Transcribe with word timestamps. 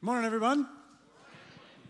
Morning, 0.00 0.24
everyone. 0.24 0.68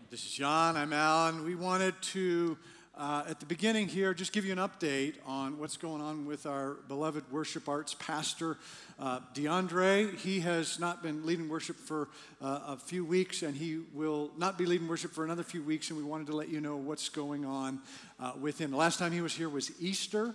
This 0.09 0.25
is 0.25 0.31
John. 0.31 0.75
I'm 0.75 0.93
Alan. 0.93 1.45
We 1.45 1.53
wanted 1.53 1.93
to, 2.01 2.57
uh, 2.97 3.25
at 3.29 3.39
the 3.39 3.45
beginning 3.45 3.87
here, 3.87 4.15
just 4.15 4.33
give 4.33 4.45
you 4.45 4.51
an 4.51 4.57
update 4.57 5.13
on 5.27 5.59
what's 5.59 5.77
going 5.77 6.01
on 6.01 6.25
with 6.25 6.47
our 6.47 6.77
beloved 6.87 7.31
worship 7.31 7.69
arts 7.69 7.93
pastor, 7.93 8.57
uh, 8.97 9.19
DeAndre. 9.35 10.17
He 10.17 10.39
has 10.39 10.79
not 10.79 11.03
been 11.03 11.23
leading 11.23 11.49
worship 11.49 11.75
for 11.75 12.09
uh, 12.41 12.61
a 12.69 12.77
few 12.77 13.05
weeks, 13.05 13.43
and 13.43 13.55
he 13.55 13.81
will 13.93 14.31
not 14.39 14.57
be 14.57 14.65
leading 14.65 14.87
worship 14.87 15.11
for 15.11 15.23
another 15.23 15.43
few 15.43 15.61
weeks. 15.61 15.91
And 15.91 15.99
we 15.99 16.03
wanted 16.03 16.25
to 16.27 16.35
let 16.35 16.49
you 16.49 16.61
know 16.61 16.77
what's 16.77 17.09
going 17.09 17.45
on 17.45 17.79
uh, 18.19 18.31
with 18.41 18.57
him. 18.57 18.71
The 18.71 18.77
last 18.77 18.97
time 18.97 19.11
he 19.11 19.21
was 19.21 19.35
here 19.35 19.49
was 19.49 19.71
Easter, 19.79 20.33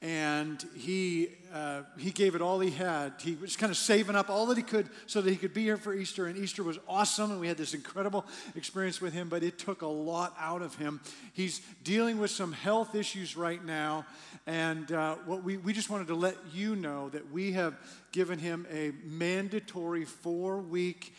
and 0.00 0.64
he 0.74 1.28
uh, 1.52 1.82
he 1.98 2.10
gave 2.10 2.34
it 2.34 2.42
all 2.42 2.60
he 2.60 2.70
had. 2.70 3.14
He 3.20 3.34
was 3.34 3.56
kind 3.56 3.70
of 3.70 3.76
saving 3.76 4.16
up 4.16 4.30
all 4.30 4.46
that 4.46 4.56
he 4.56 4.62
could 4.62 4.88
so 5.06 5.20
that 5.20 5.30
he 5.30 5.36
could 5.36 5.52
be 5.52 5.62
here 5.62 5.76
for 5.76 5.94
Easter. 5.94 6.26
And 6.26 6.38
Easter 6.38 6.62
was 6.62 6.78
awesome, 6.88 7.30
and 7.30 7.40
we 7.40 7.48
had 7.48 7.56
this 7.56 7.74
incredible 7.74 8.24
experience 8.54 9.00
with 9.00 9.12
him. 9.12 9.28
But 9.28 9.42
it 9.42 9.58
took 9.58 9.82
a 9.82 9.86
lot 9.86 10.34
out 10.38 10.62
of 10.62 10.76
him. 10.76 11.00
He's 11.32 11.60
dealing 11.82 12.18
with 12.18 12.30
some 12.30 12.52
health 12.52 12.94
issues 12.94 13.36
right 13.36 13.64
now, 13.64 14.06
and 14.46 14.90
uh, 14.92 15.16
what 15.26 15.42
we 15.42 15.56
we 15.56 15.72
just 15.72 15.90
wanted 15.90 16.08
to 16.08 16.14
let 16.14 16.36
you 16.52 16.76
know 16.76 17.08
that 17.10 17.30
we 17.32 17.52
have 17.52 17.74
given 18.12 18.38
him 18.38 18.66
a 18.72 18.92
mandatory 19.04 20.04
four 20.04 20.58
week 20.58 21.14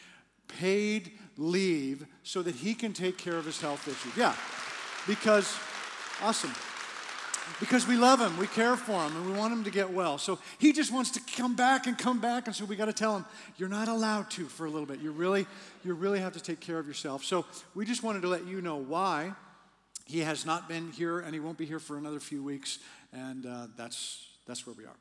paid 0.47 1.11
leave 1.37 2.05
so 2.23 2.41
that 2.41 2.55
he 2.55 2.73
can 2.73 2.93
take 2.93 3.17
care 3.17 3.37
of 3.37 3.45
his 3.45 3.59
health 3.59 3.87
issues. 3.87 4.15
Yeah, 4.17 4.35
because, 5.07 5.57
awesome. 6.21 6.53
Because 7.61 7.87
we 7.87 7.95
love 7.95 8.19
him, 8.19 8.35
we 8.37 8.47
care 8.47 8.75
for 8.75 9.05
him, 9.05 9.15
and 9.15 9.31
we 9.31 9.37
want 9.37 9.53
him 9.53 9.63
to 9.63 9.69
get 9.69 9.93
well. 9.93 10.17
So 10.17 10.39
he 10.57 10.73
just 10.73 10.91
wants 10.91 11.11
to 11.11 11.21
come 11.37 11.55
back 11.55 11.85
and 11.85 11.95
come 11.95 12.19
back, 12.19 12.47
and 12.47 12.55
so 12.55 12.65
we 12.65 12.75
got 12.75 12.85
to 12.85 12.93
tell 12.93 13.15
him, 13.15 13.25
you're 13.55 13.69
not 13.69 13.87
allowed 13.87 14.31
to 14.31 14.45
for 14.45 14.65
a 14.65 14.69
little 14.69 14.87
bit. 14.87 14.99
You 14.99 15.11
really, 15.11 15.45
you 15.85 15.93
really 15.93 16.19
have 16.19 16.33
to 16.33 16.39
take 16.39 16.59
care 16.59 16.79
of 16.79 16.87
yourself. 16.87 17.23
So 17.23 17.45
we 17.75 17.85
just 17.85 18.01
wanted 18.01 18.23
to 18.23 18.27
let 18.27 18.47
you 18.47 18.61
know 18.61 18.77
why 18.77 19.33
he 20.05 20.21
has 20.21 20.43
not 20.43 20.67
been 20.67 20.91
here, 20.91 21.19
and 21.19 21.35
he 21.35 21.39
won't 21.39 21.59
be 21.59 21.65
here 21.65 21.79
for 21.79 21.99
another 21.99 22.19
few 22.19 22.43
weeks, 22.43 22.79
and 23.13 23.45
uh, 23.45 23.67
that's 23.77 24.25
that's 24.47 24.65
where 24.65 24.75
we 24.75 24.85
are. 24.85 24.97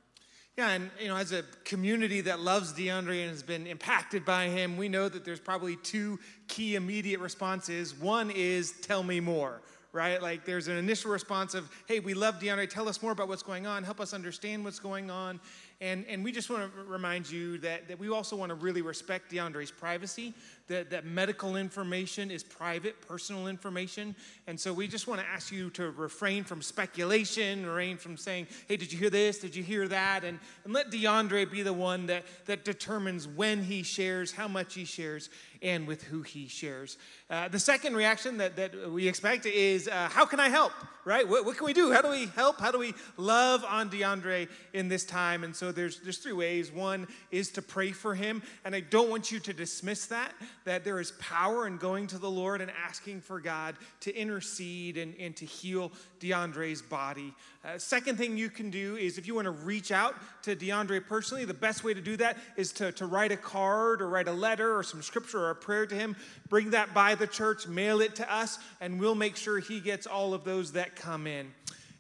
Yeah, 0.59 0.69
and 0.69 0.91
you 1.01 1.09
know, 1.09 1.17
as 1.17 1.33
a 1.33 1.45
community 1.65 2.21
that 2.21 2.41
loves 2.41 2.75
DeAndre 2.75 3.23
and 3.23 3.31
has 3.31 3.43
been 3.43 3.67
impacted 3.67 4.27
by 4.27 4.49
him, 4.49 4.77
we 4.77 4.91
know 4.91 5.09
that 5.09 5.25
there's 5.25 5.41
probably 5.41 5.77
two 5.77 6.19
key 6.47 6.77
immediate 6.77 7.21
responses. 7.21 7.95
One 7.95 8.31
is 8.31 8.73
tell 8.83 9.03
me 9.03 9.21
more, 9.21 9.63
right? 9.93 10.23
Like 10.23 10.45
there's 10.45 10.69
an 10.69 10.77
initial 10.77 11.11
response 11.11 11.55
of, 11.55 11.71
hey, 11.87 12.01
we 12.01 12.15
love 12.15 12.39
DeAndre, 12.39 12.69
tell 12.69 12.89
us 12.89 13.03
more 13.03 13.13
about 13.13 13.29
what's 13.29 13.43
going 13.43 13.67
on, 13.67 13.83
help 13.83 14.01
us 14.01 14.13
understand 14.15 14.65
what's 14.65 14.79
going 14.79 15.11
on. 15.11 15.41
And, 15.83 16.05
and 16.09 16.23
we 16.23 16.31
just 16.31 16.51
want 16.51 16.71
to 16.75 16.83
remind 16.83 17.31
you 17.31 17.57
that, 17.59 17.89
that 17.89 17.99
we 17.99 18.11
also 18.11 18.37
want 18.37 18.51
to 18.51 18.55
really 18.55 18.83
respect 18.83 19.33
DeAndre's 19.33 19.71
privacy, 19.71 20.35
that, 20.69 20.91
that 20.91 21.07
medical 21.07 21.57
information 21.57 22.31
is 22.31 22.45
private, 22.45 23.01
personal 23.01 23.47
information. 23.47 24.15
And 24.47 24.61
so 24.61 24.75
we 24.75 24.87
just 24.87 25.07
want 25.09 25.23
to 25.23 25.27
ask 25.27 25.51
you 25.51 25.71
to 25.71 25.91
refrain 25.93 26.45
from 26.45 26.61
speculation, 26.61 27.65
refrain 27.65 27.97
from 27.97 28.19
saying, 28.19 28.49
hey, 28.69 28.77
did 28.77 28.93
you 28.93 28.99
hear 28.99 29.09
this? 29.09 29.39
Did 29.39 29.57
you 29.57 29.63
hear 29.63 29.89
that? 29.89 30.23
And, 30.23 30.39
and 30.65 30.75
let 30.75 30.91
DeAndre 30.91 31.51
be 31.51 31.63
the 31.63 31.73
one 31.73 32.07
that, 32.07 32.25
that 32.45 32.63
determines 32.63 33.27
when 33.27 33.63
he 33.63 33.83
shares, 33.83 34.33
how 34.33 34.49
much 34.49 34.75
he 34.75 34.85
shares, 34.85 35.31
and 35.63 35.87
with 35.87 36.03
who 36.03 36.23
he 36.23 36.49
shares. 36.49 36.97
Uh, 37.29 37.49
the 37.49 37.59
second 37.59 37.95
reaction 37.95 38.39
that, 38.39 38.57
that 38.57 38.91
we 38.91 39.07
expect 39.07 39.47
is, 39.47 39.89
uh, 39.89 40.09
how 40.11 40.25
can 40.25 40.41
I 40.41 40.49
help, 40.49 40.73
right? 41.05 41.29
What, 41.29 41.45
what 41.45 41.57
can 41.57 41.67
we 41.67 41.73
do? 41.73 41.93
How 41.93 42.03
do 42.03 42.09
we 42.09 42.27
help? 42.27 42.61
How 42.61 42.71
do 42.71 42.79
we 42.79 42.95
love 43.17 43.65
on 43.65 43.91
DeAndre 43.91 44.49
in 44.73 44.89
this 44.89 45.05
time? 45.05 45.45
And 45.45 45.55
so 45.55 45.71
there's, 45.73 46.01
there's 46.01 46.19
three 46.19 46.33
ways. 46.33 46.73
One 46.73 47.07
is 47.31 47.51
to 47.53 47.63
pray 47.63 47.93
for 47.93 48.15
him, 48.15 48.43
and 48.65 48.75
I 48.75 48.81
don't 48.81 49.11
want 49.11 49.31
you 49.31 49.39
to 49.41 49.53
dismiss 49.53 50.07
that, 50.07 50.33
that 50.65 50.85
there 50.85 51.01
is 51.01 51.13
power 51.19 51.67
in 51.67 51.77
going 51.77 52.07
to 52.09 52.19
the 52.19 52.31
Lord 52.31 52.61
and 52.61 52.71
asking 52.85 53.21
for 53.21 53.41
God 53.41 53.77
to 54.01 54.15
intercede 54.15 54.97
and, 54.97 55.15
and 55.21 55.37
to 55.37 55.45
heal 55.45 55.93
DeAndre's 56.21 56.83
body. 56.83 57.35
Uh, 57.63 57.77
second 57.77 58.17
thing 58.17 58.39
you 58.39 58.49
can 58.49 58.71
do 58.71 58.97
is 58.97 59.19
if 59.19 59.27
you 59.27 59.35
want 59.35 59.45
to 59.45 59.51
reach 59.51 59.93
out 59.93 60.15
to 60.43 60.57
DeAndre 60.57 61.07
personally, 61.07 61.45
the 61.45 61.53
best 61.53 61.85
way 61.85 61.93
to 61.93 62.01
do 62.01 62.17
that 62.17 62.39
is 62.57 62.73
to, 62.73 62.91
to 62.93 63.05
write 63.05 63.33
a 63.33 63.37
card 63.37 64.01
or 64.01 64.09
write 64.09 64.29
a 64.29 64.33
letter 64.33 64.77
or 64.77 64.83
some 64.83 65.03
scripture 65.03 65.50
a 65.51 65.55
prayer 65.55 65.87
to 65.87 65.95
him. 65.95 66.17
Bring 66.49 66.71
that 66.71 66.95
by 66.95 67.15
the 67.15 67.27
church, 67.27 67.67
mail 67.67 68.01
it 68.01 68.17
to 68.17 68.33
us, 68.33 68.59
and 68.81 68.99
we'll 69.01 69.15
make 69.15 69.37
sure 69.37 69.59
he 69.59 69.81
gets 69.81 70.07
all 70.07 70.35
of 70.35 70.45
those 70.45 70.73
that 70.73 70.97
come 70.97 71.27
in. 71.27 71.53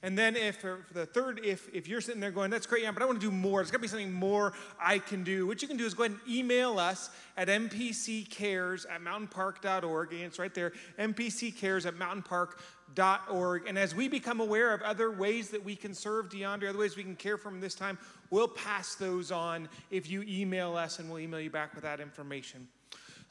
And 0.02 0.16
then 0.16 0.34
if 0.34 0.62
the 0.62 1.04
third, 1.04 1.40
if, 1.44 1.68
if 1.74 1.86
you're 1.86 2.00
sitting 2.00 2.20
there 2.20 2.30
going, 2.30 2.50
that's 2.50 2.66
great, 2.66 2.82
yeah, 2.82 2.90
but 2.90 3.02
I 3.02 3.06
want 3.06 3.20
to 3.20 3.26
do 3.26 3.30
more. 3.30 3.60
There's 3.60 3.70
got 3.70 3.78
to 3.78 3.82
be 3.82 3.88
something 3.88 4.12
more 4.12 4.54
I 4.80 4.98
can 4.98 5.22
do. 5.24 5.46
What 5.46 5.60
you 5.60 5.68
can 5.68 5.76
do 5.76 5.84
is 5.84 5.92
go 5.92 6.04
ahead 6.04 6.18
and 6.18 6.34
email 6.34 6.78
us 6.78 7.10
at 7.36 7.48
mpccares 7.48 8.86
at 8.90 9.02
mountainpark.org. 9.02 10.12
And 10.14 10.22
it's 10.22 10.38
right 10.38 10.54
there, 10.54 10.72
mpccares 10.98 11.84
at 11.84 11.96
mountainpark.org. 11.96 13.66
And 13.66 13.78
as 13.78 13.94
we 13.94 14.08
become 14.08 14.40
aware 14.40 14.72
of 14.72 14.80
other 14.80 15.10
ways 15.10 15.50
that 15.50 15.62
we 15.62 15.76
can 15.76 15.92
serve 15.92 16.30
DeAndre, 16.30 16.70
other 16.70 16.78
ways 16.78 16.96
we 16.96 17.04
can 17.04 17.16
care 17.16 17.36
for 17.36 17.50
him 17.50 17.60
this 17.60 17.74
time, 17.74 17.98
we'll 18.30 18.48
pass 18.48 18.94
those 18.94 19.30
on 19.30 19.68
if 19.90 20.10
you 20.10 20.24
email 20.26 20.76
us 20.76 20.98
and 20.98 21.10
we'll 21.10 21.20
email 21.20 21.40
you 21.40 21.50
back 21.50 21.74
with 21.74 21.84
that 21.84 22.00
information. 22.00 22.66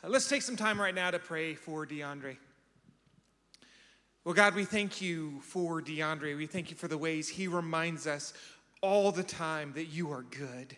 Uh, 0.03 0.07
let's 0.07 0.29
take 0.29 0.41
some 0.41 0.55
time 0.55 0.79
right 0.79 0.95
now 0.95 1.11
to 1.11 1.19
pray 1.19 1.55
for 1.55 1.85
DeAndre. 1.85 2.37
Well, 4.23 4.33
God, 4.33 4.55
we 4.55 4.63
thank 4.63 5.01
you 5.01 5.41
for 5.41 5.81
DeAndre. 5.81 6.37
We 6.37 6.45
thank 6.45 6.69
you 6.69 6.77
for 6.77 6.87
the 6.87 6.97
ways 6.97 7.27
he 7.27 7.47
reminds 7.47 8.07
us 8.07 8.33
all 8.81 9.11
the 9.11 9.23
time 9.23 9.73
that 9.73 9.85
you 9.85 10.11
are 10.11 10.23
good, 10.23 10.77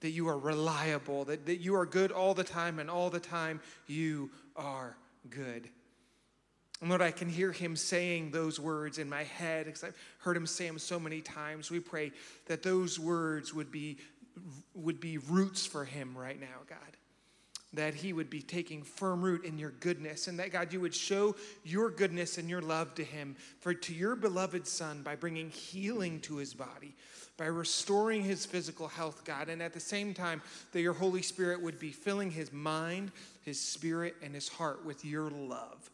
that 0.00 0.10
you 0.10 0.28
are 0.28 0.38
reliable, 0.38 1.24
that, 1.26 1.46
that 1.46 1.60
you 1.60 1.74
are 1.74 1.86
good 1.86 2.12
all 2.12 2.34
the 2.34 2.44
time, 2.44 2.78
and 2.78 2.90
all 2.90 3.08
the 3.08 3.20
time 3.20 3.60
you 3.86 4.30
are 4.56 4.96
good. 5.30 5.68
And 6.80 6.90
Lord, 6.90 7.00
I 7.00 7.12
can 7.12 7.30
hear 7.30 7.52
him 7.52 7.76
saying 7.76 8.30
those 8.30 8.60
words 8.60 8.98
in 8.98 9.08
my 9.08 9.22
head 9.22 9.66
because 9.66 9.84
I've 9.84 9.96
heard 10.18 10.36
him 10.36 10.46
say 10.46 10.66
them 10.66 10.78
so 10.78 11.00
many 11.00 11.22
times. 11.22 11.70
We 11.70 11.80
pray 11.80 12.12
that 12.46 12.62
those 12.62 12.98
words 12.98 13.54
would 13.54 13.70
be, 13.70 13.98
would 14.74 15.00
be 15.00 15.16
roots 15.16 15.64
for 15.64 15.86
him 15.86 16.14
right 16.16 16.38
now, 16.38 16.58
God 16.68 16.93
that 17.74 17.94
he 17.94 18.12
would 18.12 18.30
be 18.30 18.42
taking 18.42 18.82
firm 18.82 19.22
root 19.22 19.44
in 19.44 19.58
your 19.58 19.72
goodness 19.80 20.28
and 20.28 20.38
that 20.38 20.52
God 20.52 20.72
you 20.72 20.80
would 20.80 20.94
show 20.94 21.36
your 21.64 21.90
goodness 21.90 22.38
and 22.38 22.48
your 22.48 22.62
love 22.62 22.94
to 22.94 23.04
him. 23.04 23.36
For 23.60 23.74
to 23.74 23.94
your 23.94 24.16
beloved 24.16 24.66
son 24.66 25.02
by 25.02 25.16
bringing 25.16 25.50
healing 25.50 26.20
to 26.20 26.36
his 26.36 26.54
body 26.54 26.94
by 27.36 27.46
restoring 27.46 28.22
his 28.22 28.46
physical 28.46 28.88
health 28.88 29.24
God 29.24 29.48
and 29.48 29.62
at 29.62 29.72
the 29.72 29.80
same 29.80 30.14
time 30.14 30.40
that 30.72 30.80
your 30.80 30.92
holy 30.92 31.22
spirit 31.22 31.60
would 31.60 31.78
be 31.78 31.90
filling 31.90 32.30
his 32.30 32.52
mind 32.52 33.10
his 33.42 33.60
spirit 33.60 34.14
and 34.22 34.34
his 34.34 34.48
heart 34.48 34.84
with 34.84 35.04
your 35.04 35.30
love 35.30 35.90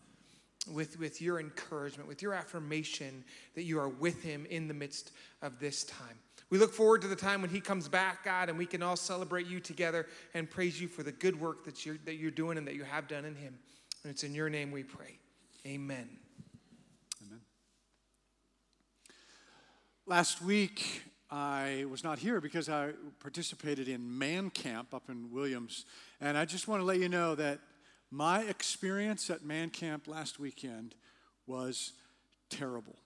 with, 0.71 0.99
with 0.99 1.23
your 1.23 1.41
encouragement 1.41 2.09
with 2.09 2.23
your 2.23 2.35
affirmation 2.35 3.25
that 3.55 3.63
you 3.63 3.79
are 3.79 3.89
with 3.89 4.23
him 4.23 4.47
in 4.51 4.69
the 4.69 4.75
midst 4.75 5.13
of 5.43 5.59
this 5.59 5.85
time 5.85 6.19
we 6.51 6.59
look 6.59 6.75
forward 6.75 7.01
to 7.03 7.09
the 7.09 7.17
time 7.17 7.41
when 7.41 7.51
he 7.51 7.61
comes 7.61 7.89
back, 7.89 8.25
God, 8.25 8.49
and 8.49 8.59
we 8.59 8.67
can 8.67 8.83
all 8.83 8.97
celebrate 8.97 9.47
you 9.47 9.61
together 9.61 10.07
and 10.35 10.51
praise 10.51 10.81
you 10.81 10.89
for 10.89 11.05
the 11.05 11.13
good 11.13 11.41
work 11.41 11.65
that 11.65 11.87
you're, 11.87 11.99
that 12.05 12.17
you're 12.17 12.33
doing 12.33 12.59
and 12.59 12.67
that 12.67 12.75
you 12.75 12.83
have 12.83 13.07
done 13.07 13.25
in 13.25 13.37
him. 13.37 13.57
And 14.03 14.11
it's 14.11 14.25
in 14.25 14.35
your 14.35 14.51
name 14.51 14.73
we 14.73 14.83
pray. 14.83 15.19
Amen. 15.65 16.09
Amen. 17.25 17.41
Last 20.07 20.43
week, 20.43 21.03
I 21.31 21.85
was 21.89 22.03
not 22.03 22.19
here 22.19 22.41
because 22.41 22.69
I 22.69 22.93
participated 23.21 23.89
in 23.89 24.19
Man 24.19 24.51
Camp 24.51 24.93
up 24.93 25.09
in 25.09 25.31
Williams. 25.31 25.85
And 26.21 26.37
I 26.37 26.45
just 26.45 26.67
want 26.67 26.81
to 26.81 26.85
let 26.85 26.99
you 26.99 27.09
know 27.09 27.37
that 27.37 27.61
my 28.11 28.41
experience 28.43 29.31
at 29.31 29.45
Man 29.45 29.71
Camp 29.71 30.09
last 30.09 30.41
weekend 30.41 30.97
was 31.47 31.93
terrible. 32.49 32.97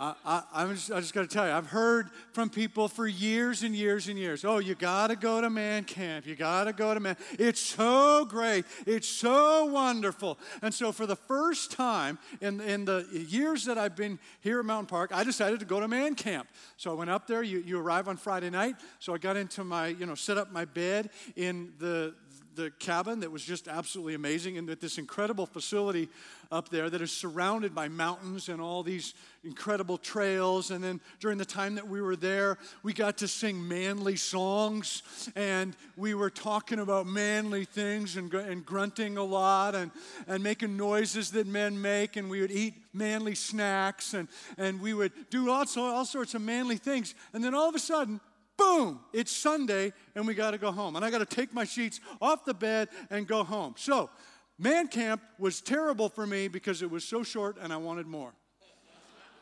I, 0.00 0.42
I, 0.52 0.66
just, 0.66 0.92
I 0.92 1.00
just 1.00 1.12
got 1.12 1.22
to 1.22 1.26
tell 1.26 1.46
you, 1.46 1.52
I've 1.52 1.66
heard 1.66 2.10
from 2.32 2.50
people 2.50 2.86
for 2.86 3.06
years 3.06 3.64
and 3.64 3.74
years 3.74 4.06
and 4.06 4.16
years. 4.16 4.44
Oh, 4.44 4.58
you 4.58 4.76
got 4.76 5.08
to 5.08 5.16
go 5.16 5.40
to 5.40 5.50
man 5.50 5.82
camp. 5.84 6.24
You 6.24 6.36
got 6.36 6.64
to 6.64 6.72
go 6.72 6.94
to 6.94 7.00
man. 7.00 7.16
It's 7.38 7.60
so 7.60 8.24
great. 8.24 8.64
It's 8.86 9.08
so 9.08 9.64
wonderful. 9.64 10.38
And 10.62 10.72
so, 10.72 10.92
for 10.92 11.04
the 11.04 11.16
first 11.16 11.72
time 11.72 12.18
in, 12.40 12.60
in 12.60 12.84
the 12.84 13.06
years 13.10 13.64
that 13.64 13.76
I've 13.76 13.96
been 13.96 14.20
here 14.40 14.60
at 14.60 14.64
Mountain 14.64 14.86
Park, 14.86 15.10
I 15.12 15.24
decided 15.24 15.58
to 15.60 15.66
go 15.66 15.80
to 15.80 15.88
man 15.88 16.14
camp. 16.14 16.48
So 16.76 16.92
I 16.92 16.94
went 16.94 17.10
up 17.10 17.26
there. 17.26 17.42
You, 17.42 17.58
you 17.66 17.80
arrive 17.80 18.06
on 18.06 18.16
Friday 18.16 18.50
night. 18.50 18.76
So 19.00 19.14
I 19.14 19.18
got 19.18 19.36
into 19.36 19.64
my, 19.64 19.88
you 19.88 20.06
know, 20.06 20.14
set 20.14 20.38
up 20.38 20.52
my 20.52 20.64
bed 20.64 21.10
in 21.34 21.72
the 21.78 22.14
the 22.58 22.72
cabin 22.80 23.20
that 23.20 23.30
was 23.30 23.44
just 23.44 23.68
absolutely 23.68 24.14
amazing, 24.14 24.58
and 24.58 24.68
that 24.68 24.80
this 24.80 24.98
incredible 24.98 25.46
facility 25.46 26.08
up 26.50 26.68
there 26.70 26.90
that 26.90 27.00
is 27.00 27.12
surrounded 27.12 27.72
by 27.72 27.86
mountains 27.88 28.48
and 28.48 28.60
all 28.60 28.82
these 28.82 29.14
incredible 29.44 29.96
trails. 29.96 30.72
And 30.72 30.82
then 30.82 31.00
during 31.20 31.38
the 31.38 31.44
time 31.44 31.76
that 31.76 31.86
we 31.86 32.02
were 32.02 32.16
there, 32.16 32.58
we 32.82 32.92
got 32.92 33.18
to 33.18 33.28
sing 33.28 33.66
manly 33.66 34.16
songs, 34.16 35.02
and 35.36 35.76
we 35.96 36.14
were 36.14 36.30
talking 36.30 36.80
about 36.80 37.06
manly 37.06 37.64
things 37.64 38.16
and, 38.16 38.34
and 38.34 38.66
grunting 38.66 39.16
a 39.16 39.24
lot 39.24 39.76
and, 39.76 39.92
and 40.26 40.42
making 40.42 40.76
noises 40.76 41.30
that 41.30 41.46
men 41.46 41.80
make, 41.80 42.16
and 42.16 42.28
we 42.28 42.40
would 42.40 42.50
eat 42.50 42.74
manly 42.92 43.36
snacks, 43.36 44.14
and, 44.14 44.26
and 44.56 44.80
we 44.80 44.94
would 44.94 45.12
do 45.30 45.46
lots, 45.46 45.76
all 45.76 46.04
sorts 46.04 46.34
of 46.34 46.42
manly 46.42 46.76
things. 46.76 47.14
And 47.32 47.44
then 47.44 47.54
all 47.54 47.68
of 47.68 47.76
a 47.76 47.78
sudden, 47.78 48.20
boom, 48.58 49.00
it's 49.12 49.34
Sunday 49.34 49.92
and 50.14 50.26
we 50.26 50.34
got 50.34 50.50
to 50.50 50.58
go 50.58 50.70
home. 50.70 50.96
And 50.96 51.04
I 51.04 51.10
got 51.10 51.18
to 51.18 51.36
take 51.36 51.54
my 51.54 51.64
sheets 51.64 52.00
off 52.20 52.44
the 52.44 52.52
bed 52.52 52.88
and 53.08 53.26
go 53.26 53.44
home. 53.44 53.74
So, 53.78 54.10
man 54.58 54.88
camp 54.88 55.22
was 55.38 55.62
terrible 55.62 56.10
for 56.10 56.26
me 56.26 56.48
because 56.48 56.82
it 56.82 56.90
was 56.90 57.04
so 57.04 57.22
short 57.22 57.56
and 57.60 57.72
I 57.72 57.78
wanted 57.78 58.06
more. 58.06 58.32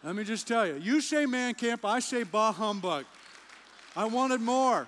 Let 0.04 0.14
me 0.14 0.22
just 0.22 0.46
tell 0.46 0.66
you, 0.66 0.76
you 0.76 1.00
say 1.00 1.26
man 1.26 1.54
camp, 1.54 1.84
I 1.84 1.98
say 1.98 2.22
bah 2.22 2.52
humbug. 2.52 3.06
I 3.96 4.04
wanted 4.04 4.40
more. 4.40 4.86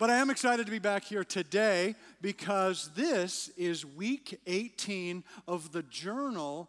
But 0.00 0.10
I 0.10 0.16
am 0.16 0.28
excited 0.28 0.66
to 0.66 0.72
be 0.72 0.80
back 0.80 1.04
here 1.04 1.22
today 1.22 1.94
because 2.20 2.90
this 2.96 3.48
is 3.56 3.86
week 3.86 4.40
18 4.46 5.22
of 5.46 5.70
the 5.70 5.84
journal 5.84 6.68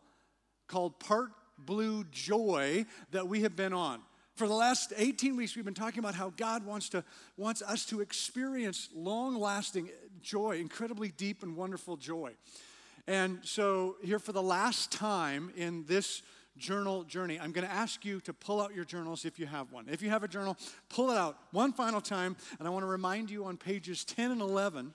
called 0.68 1.00
Part 1.00 1.32
Blue 1.58 2.04
Joy 2.12 2.86
that 3.12 3.28
we 3.28 3.42
have 3.42 3.56
been 3.56 3.74
on. 3.74 4.02
For 4.36 4.50
the 4.50 4.54
last 4.54 4.92
18 4.98 5.38
weeks, 5.38 5.56
we've 5.56 5.64
been 5.64 5.74
talking 5.74 6.00
about 6.00 6.14
how 6.14 6.34
God 6.36 6.66
wants, 6.66 6.90
to, 6.90 7.06
wants 7.38 7.62
us 7.62 7.86
to 7.86 8.02
experience 8.02 8.90
long 8.94 9.36
lasting 9.36 9.90
joy, 10.22 10.58
incredibly 10.60 11.08
deep 11.08 11.42
and 11.42 11.56
wonderful 11.56 11.96
joy. 11.96 12.34
And 13.08 13.40
so, 13.44 13.96
here 14.04 14.20
for 14.20 14.34
the 14.34 14.44
last 14.44 14.92
time 14.92 15.54
in 15.56 15.86
this 15.86 16.22
journal 16.58 17.04
journey, 17.04 17.40
I'm 17.40 17.54
going 17.54 17.66
to 17.66 17.74
ask 17.74 18.04
you 18.04 18.20
to 18.22 18.34
pull 18.34 18.62
out 18.62 18.76
your 18.76 18.84
journals 18.84 19.24
if 19.24 19.40
you 19.40 19.46
have 19.46 19.72
one. 19.72 19.86
If 19.90 20.02
you 20.02 20.10
have 20.10 20.24
a 20.24 20.28
journal, 20.28 20.58
pull 20.90 21.12
it 21.12 21.18
out 21.18 21.38
one 21.52 21.72
final 21.72 22.02
time. 22.02 22.36
And 22.60 22.68
I 22.68 22.72
want 22.72 22.84
to 22.84 22.88
remind 22.88 23.32
you 23.32 23.46
on 23.46 23.56
pages 23.56 24.04
10 24.04 24.32
and 24.32 24.42
11, 24.42 24.94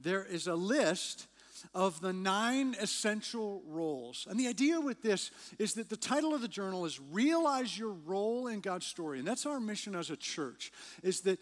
there 0.00 0.24
is 0.24 0.46
a 0.46 0.54
list 0.54 1.26
of 1.74 2.00
the 2.00 2.12
nine 2.12 2.76
essential 2.80 3.62
roles. 3.66 4.26
And 4.28 4.38
the 4.38 4.48
idea 4.48 4.80
with 4.80 5.02
this 5.02 5.30
is 5.58 5.74
that 5.74 5.88
the 5.88 5.96
title 5.96 6.34
of 6.34 6.40
the 6.40 6.48
journal 6.48 6.84
is 6.84 7.00
Realize 7.12 7.78
Your 7.78 7.92
Role 7.92 8.46
in 8.46 8.60
God's 8.60 8.86
Story. 8.86 9.18
And 9.18 9.28
that's 9.28 9.46
our 9.46 9.60
mission 9.60 9.94
as 9.94 10.10
a 10.10 10.16
church, 10.16 10.72
is 11.02 11.20
that 11.22 11.40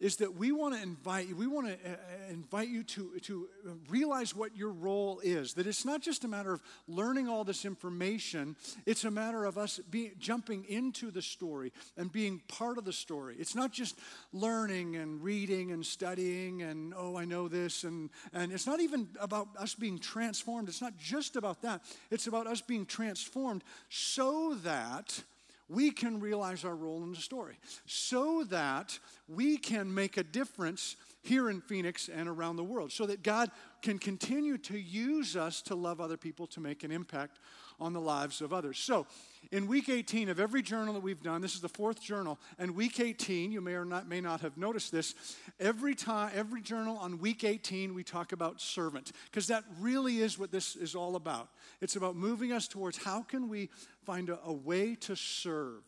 is 0.00 0.16
that 0.16 0.34
we 0.34 0.52
want 0.52 0.74
to 0.74 0.82
invite 0.82 1.28
you, 1.28 1.36
we 1.36 1.46
want 1.46 1.66
to 1.66 1.72
uh, 1.72 1.92
uh, 1.92 2.30
invite 2.30 2.68
you 2.68 2.84
to, 2.84 3.18
to 3.22 3.48
realize 3.88 4.34
what 4.34 4.56
your 4.56 4.70
role 4.70 5.20
is. 5.24 5.54
That 5.54 5.66
it's 5.66 5.84
not 5.84 6.02
just 6.02 6.24
a 6.24 6.28
matter 6.28 6.52
of 6.52 6.62
learning 6.86 7.28
all 7.28 7.44
this 7.44 7.64
information, 7.64 8.56
it's 8.86 9.04
a 9.04 9.10
matter 9.10 9.44
of 9.44 9.58
us 9.58 9.80
jumping 10.18 10.64
into 10.68 11.10
the 11.10 11.22
story 11.22 11.72
and 11.96 12.12
being 12.12 12.42
part 12.48 12.78
of 12.78 12.84
the 12.84 12.92
story. 12.92 13.36
It's 13.38 13.54
not 13.54 13.72
just 13.72 13.98
learning 14.32 14.96
and 14.96 15.22
reading 15.22 15.72
and 15.72 15.84
studying 15.84 16.62
and, 16.62 16.94
oh, 16.96 17.16
I 17.16 17.24
know 17.24 17.48
this. 17.48 17.84
And, 17.84 18.10
and 18.32 18.52
it's 18.52 18.66
not 18.66 18.80
even 18.80 19.08
about 19.20 19.48
us 19.58 19.74
being 19.74 19.98
transformed. 19.98 20.68
It's 20.68 20.82
not 20.82 20.96
just 20.96 21.36
about 21.36 21.62
that. 21.62 21.82
It's 22.10 22.26
about 22.26 22.46
us 22.46 22.60
being 22.60 22.86
transformed 22.86 23.64
so 23.88 24.54
that 24.62 25.22
we 25.68 25.90
can 25.90 26.20
realize 26.20 26.64
our 26.64 26.74
role 26.74 27.02
in 27.02 27.12
the 27.12 27.20
story 27.20 27.58
so 27.86 28.44
that 28.44 28.98
we 29.28 29.56
can 29.58 29.92
make 29.92 30.16
a 30.16 30.24
difference 30.24 30.96
here 31.22 31.50
in 31.50 31.60
Phoenix 31.60 32.08
and 32.08 32.28
around 32.28 32.56
the 32.56 32.64
world, 32.64 32.90
so 32.90 33.04
that 33.06 33.22
God 33.22 33.50
can 33.82 33.98
continue 33.98 34.56
to 34.58 34.78
use 34.78 35.36
us 35.36 35.60
to 35.62 35.74
love 35.74 36.00
other 36.00 36.16
people 36.16 36.46
to 36.48 36.60
make 36.60 36.84
an 36.84 36.90
impact 36.90 37.38
on 37.80 37.92
the 37.92 38.00
lives 38.00 38.40
of 38.40 38.52
others. 38.52 38.78
So, 38.78 39.06
in 39.50 39.66
week 39.66 39.88
18 39.88 40.28
of 40.28 40.40
every 40.40 40.62
journal 40.62 40.94
that 40.94 41.02
we've 41.02 41.22
done, 41.22 41.40
this 41.40 41.54
is 41.54 41.60
the 41.60 41.68
fourth 41.68 42.00
journal, 42.00 42.38
and 42.58 42.74
week 42.74 43.00
18, 43.00 43.52
you 43.52 43.60
may 43.60 43.74
or 43.74 43.84
not 43.84 44.08
may 44.08 44.20
not 44.20 44.40
have 44.40 44.56
noticed 44.56 44.92
this, 44.92 45.14
every 45.58 45.94
time 45.94 46.30
every 46.34 46.60
journal 46.60 46.96
on 46.98 47.18
week 47.18 47.44
18 47.44 47.94
we 47.94 48.04
talk 48.04 48.32
about 48.32 48.60
servant 48.60 49.12
because 49.26 49.46
that 49.46 49.64
really 49.80 50.20
is 50.20 50.38
what 50.38 50.50
this 50.50 50.76
is 50.76 50.94
all 50.94 51.16
about. 51.16 51.48
It's 51.80 51.96
about 51.96 52.16
moving 52.16 52.52
us 52.52 52.68
towards 52.68 52.98
how 52.98 53.22
can 53.22 53.48
we 53.48 53.70
find 54.04 54.28
a, 54.28 54.38
a 54.44 54.52
way 54.52 54.94
to 54.96 55.16
serve. 55.16 55.82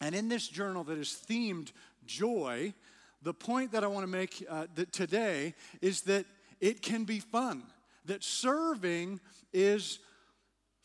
And 0.00 0.14
in 0.14 0.28
this 0.28 0.48
journal 0.48 0.84
that 0.84 0.98
is 0.98 1.22
themed 1.28 1.72
joy, 2.06 2.74
the 3.22 3.34
point 3.34 3.72
that 3.72 3.84
I 3.84 3.86
want 3.86 4.04
to 4.04 4.10
make 4.10 4.44
uh, 4.48 4.66
today 4.90 5.54
is 5.80 6.02
that 6.02 6.26
it 6.60 6.82
can 6.82 7.04
be 7.04 7.20
fun. 7.20 7.62
That 8.06 8.24
serving 8.24 9.20
is 9.52 10.00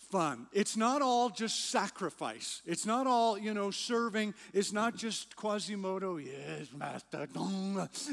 fun. 0.09 0.47
It's 0.53 0.77
not 0.77 1.01
all 1.01 1.29
just 1.29 1.69
sacrifice. 1.69 2.61
It's 2.65 2.85
not 2.85 3.07
all, 3.07 3.37
you 3.37 3.53
know, 3.53 3.71
serving. 3.71 4.33
It's 4.53 4.71
not 4.71 4.95
just 4.95 5.35
Quasimodo, 5.35 6.17
yes, 6.17 6.67
master. 6.75 7.27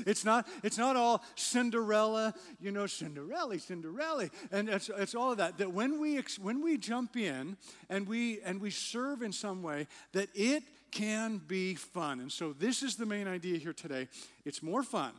It's 0.07 0.25
not, 0.25 0.47
it's 0.63 0.79
not 0.79 0.97
all 0.97 1.23
Cinderella, 1.37 2.35
you 2.61 2.73
know, 2.73 2.87
Cinderella, 2.87 3.59
Cinderella. 3.59 4.29
And 4.51 4.69
it's, 4.69 4.91
it's 4.97 5.15
all 5.15 5.33
of 5.33 5.39
that. 5.39 5.59
That 5.59 5.73
when 5.73 6.01
we, 6.01 6.21
when 6.41 6.63
we 6.63 6.79
jump 6.79 7.17
in 7.17 7.57
and 7.89 8.09
we, 8.09 8.41
and 8.43 8.61
we 8.61 8.71
serve 8.71 9.23
in 9.23 9.33
some 9.33 9.63
way, 9.63 9.87
that 10.13 10.29
it 10.35 10.63
can 10.91 11.41
be 11.47 11.75
fun. 11.75 12.21
And 12.21 12.31
so 12.31 12.53
this 12.53 12.83
is 12.83 12.97
the 12.97 13.07
main 13.07 13.29
idea 13.29 13.59
here 13.59 13.73
today. 13.73 14.09
It's 14.45 14.63
more 14.63 14.83
fun 14.83 15.13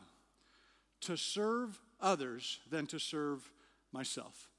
to 1.02 1.18
serve 1.18 1.80
others 2.02 2.60
than 2.70 2.88
to 2.88 3.00
serve 3.00 3.50
myself. 3.92 4.50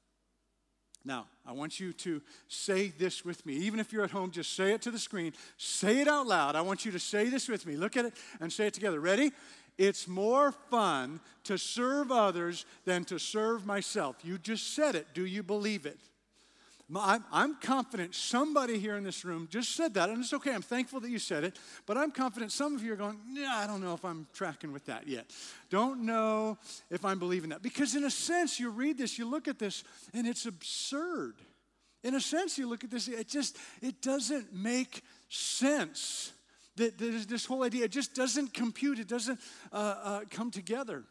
Now, 1.07 1.25
I 1.45 1.53
want 1.53 1.79
you 1.79 1.93
to 1.93 2.21
say 2.49 2.89
this 2.89 3.23
with 3.23 3.45
me. 3.45 3.53
Even 3.53 3.79
if 3.79 3.93
you're 3.93 4.03
at 4.03 4.11
home, 4.11 4.29
just 4.29 4.57
say 4.57 4.73
it 4.73 4.81
to 4.81 4.91
the 4.91 4.99
screen. 4.99 5.31
Say 5.55 6.01
it 6.01 6.07
out 6.09 6.27
loud. 6.27 6.57
I 6.57 6.61
want 6.61 6.83
you 6.83 6.91
to 6.91 6.99
say 6.99 7.29
this 7.29 7.47
with 7.47 7.65
me. 7.65 7.77
Look 7.77 7.95
at 7.95 8.03
it 8.03 8.13
and 8.41 8.51
say 8.51 8.67
it 8.67 8.73
together. 8.73 8.99
Ready? 8.99 9.31
It's 9.77 10.05
more 10.05 10.51
fun 10.51 11.21
to 11.45 11.57
serve 11.57 12.11
others 12.11 12.65
than 12.83 13.05
to 13.05 13.19
serve 13.19 13.65
myself. 13.65 14.17
You 14.21 14.37
just 14.37 14.75
said 14.75 14.95
it. 14.95 15.07
Do 15.13 15.25
you 15.25 15.43
believe 15.43 15.85
it? 15.85 15.97
I'm 16.95 17.55
confident 17.55 18.15
somebody 18.15 18.79
here 18.79 18.95
in 18.95 19.03
this 19.03 19.25
room 19.25 19.49
just 19.51 19.75
said 19.75 19.93
that, 19.95 20.09
and 20.09 20.23
it's 20.23 20.31
okay. 20.33 20.53
I'm 20.53 20.61
thankful 20.61 21.01
that 21.01 21.09
you 21.09 21.19
said 21.19 21.43
it, 21.43 21.59
but 21.85 21.97
I'm 21.97 22.11
confident 22.11 22.53
some 22.53 22.75
of 22.75 22.83
you 22.83 22.93
are 22.93 22.97
going, 22.97 23.19
yeah, 23.33 23.55
I 23.57 23.67
don't 23.67 23.81
know 23.81 23.93
if 23.93 24.05
I'm 24.05 24.25
tracking 24.33 24.71
with 24.71 24.85
that 24.85 25.05
yet. 25.05 25.25
Don't 25.69 26.05
know 26.05 26.57
if 26.89 27.03
I'm 27.03 27.19
believing 27.19 27.49
that. 27.49 27.61
Because 27.61 27.93
in 27.95 28.05
a 28.05 28.09
sense, 28.09 28.57
you 28.57 28.69
read 28.69 28.97
this, 28.97 29.19
you 29.19 29.29
look 29.29 29.49
at 29.49 29.59
this, 29.59 29.83
and 30.13 30.25
it's 30.25 30.45
absurd. 30.45 31.35
In 32.05 32.15
a 32.15 32.21
sense, 32.21 32.57
you 32.57 32.69
look 32.69 32.85
at 32.85 32.89
this, 32.89 33.09
it 33.09 33.27
just, 33.27 33.57
it 33.81 34.01
doesn't 34.01 34.53
make 34.53 35.03
sense. 35.27 36.31
That, 36.77 36.97
this 36.97 37.45
whole 37.45 37.63
idea, 37.63 37.89
just 37.89 38.15
doesn't 38.15 38.53
compute, 38.53 38.99
it 38.99 39.09
doesn't 39.09 39.39
uh, 39.73 39.75
uh, 39.75 40.19
come 40.29 40.51
together. 40.51 41.03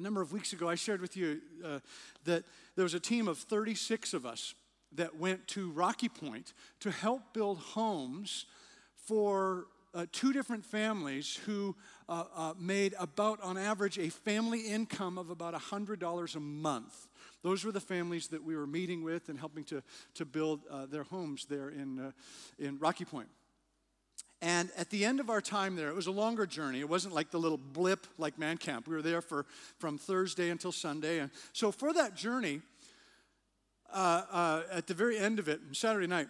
A 0.00 0.02
number 0.02 0.22
of 0.22 0.32
weeks 0.32 0.52
ago, 0.52 0.68
I 0.68 0.74
shared 0.74 1.00
with 1.00 1.16
you 1.16 1.40
uh, 1.64 1.78
that 2.24 2.42
there 2.74 2.82
was 2.82 2.94
a 2.94 3.00
team 3.00 3.28
of 3.28 3.38
36 3.38 4.12
of 4.12 4.26
us 4.26 4.54
that 4.92 5.16
went 5.16 5.46
to 5.48 5.70
Rocky 5.70 6.08
Point 6.08 6.52
to 6.80 6.90
help 6.90 7.32
build 7.32 7.58
homes 7.58 8.46
for 8.94 9.66
uh, 9.94 10.06
two 10.12 10.32
different 10.32 10.64
families 10.64 11.38
who 11.46 11.74
uh, 12.08 12.24
uh, 12.36 12.54
made 12.58 12.94
about, 12.98 13.40
on 13.42 13.56
average, 13.56 13.98
a 13.98 14.10
family 14.10 14.60
income 14.60 15.18
of 15.18 15.30
about 15.30 15.54
$100 15.54 16.36
a 16.36 16.40
month. 16.40 17.06
Those 17.42 17.64
were 17.64 17.72
the 17.72 17.80
families 17.80 18.28
that 18.28 18.42
we 18.42 18.56
were 18.56 18.66
meeting 18.66 19.02
with 19.02 19.28
and 19.28 19.38
helping 19.38 19.64
to, 19.64 19.82
to 20.14 20.24
build 20.24 20.60
uh, 20.70 20.86
their 20.86 21.04
homes 21.04 21.46
there 21.46 21.70
in, 21.70 21.98
uh, 21.98 22.10
in 22.58 22.78
Rocky 22.78 23.04
Point. 23.04 23.28
And 24.40 24.70
at 24.76 24.90
the 24.90 25.04
end 25.04 25.18
of 25.18 25.30
our 25.30 25.40
time 25.40 25.74
there, 25.74 25.88
it 25.88 25.96
was 25.96 26.06
a 26.06 26.12
longer 26.12 26.46
journey. 26.46 26.80
It 26.80 26.88
wasn't 26.88 27.14
like 27.14 27.30
the 27.30 27.38
little 27.38 27.58
blip 27.58 28.06
like 28.18 28.38
Man 28.38 28.56
Camp. 28.56 28.86
We 28.86 28.94
were 28.94 29.02
there 29.02 29.20
for, 29.20 29.46
from 29.78 29.98
Thursday 29.98 30.50
until 30.50 30.70
Sunday. 30.70 31.18
And 31.18 31.30
so 31.52 31.72
for 31.72 31.92
that 31.92 32.14
journey, 32.14 32.60
uh, 33.92 34.22
uh, 34.30 34.62
at 34.72 34.86
the 34.86 34.94
very 34.94 35.18
end 35.18 35.38
of 35.38 35.48
it, 35.48 35.60
Saturday 35.72 36.06
night, 36.06 36.28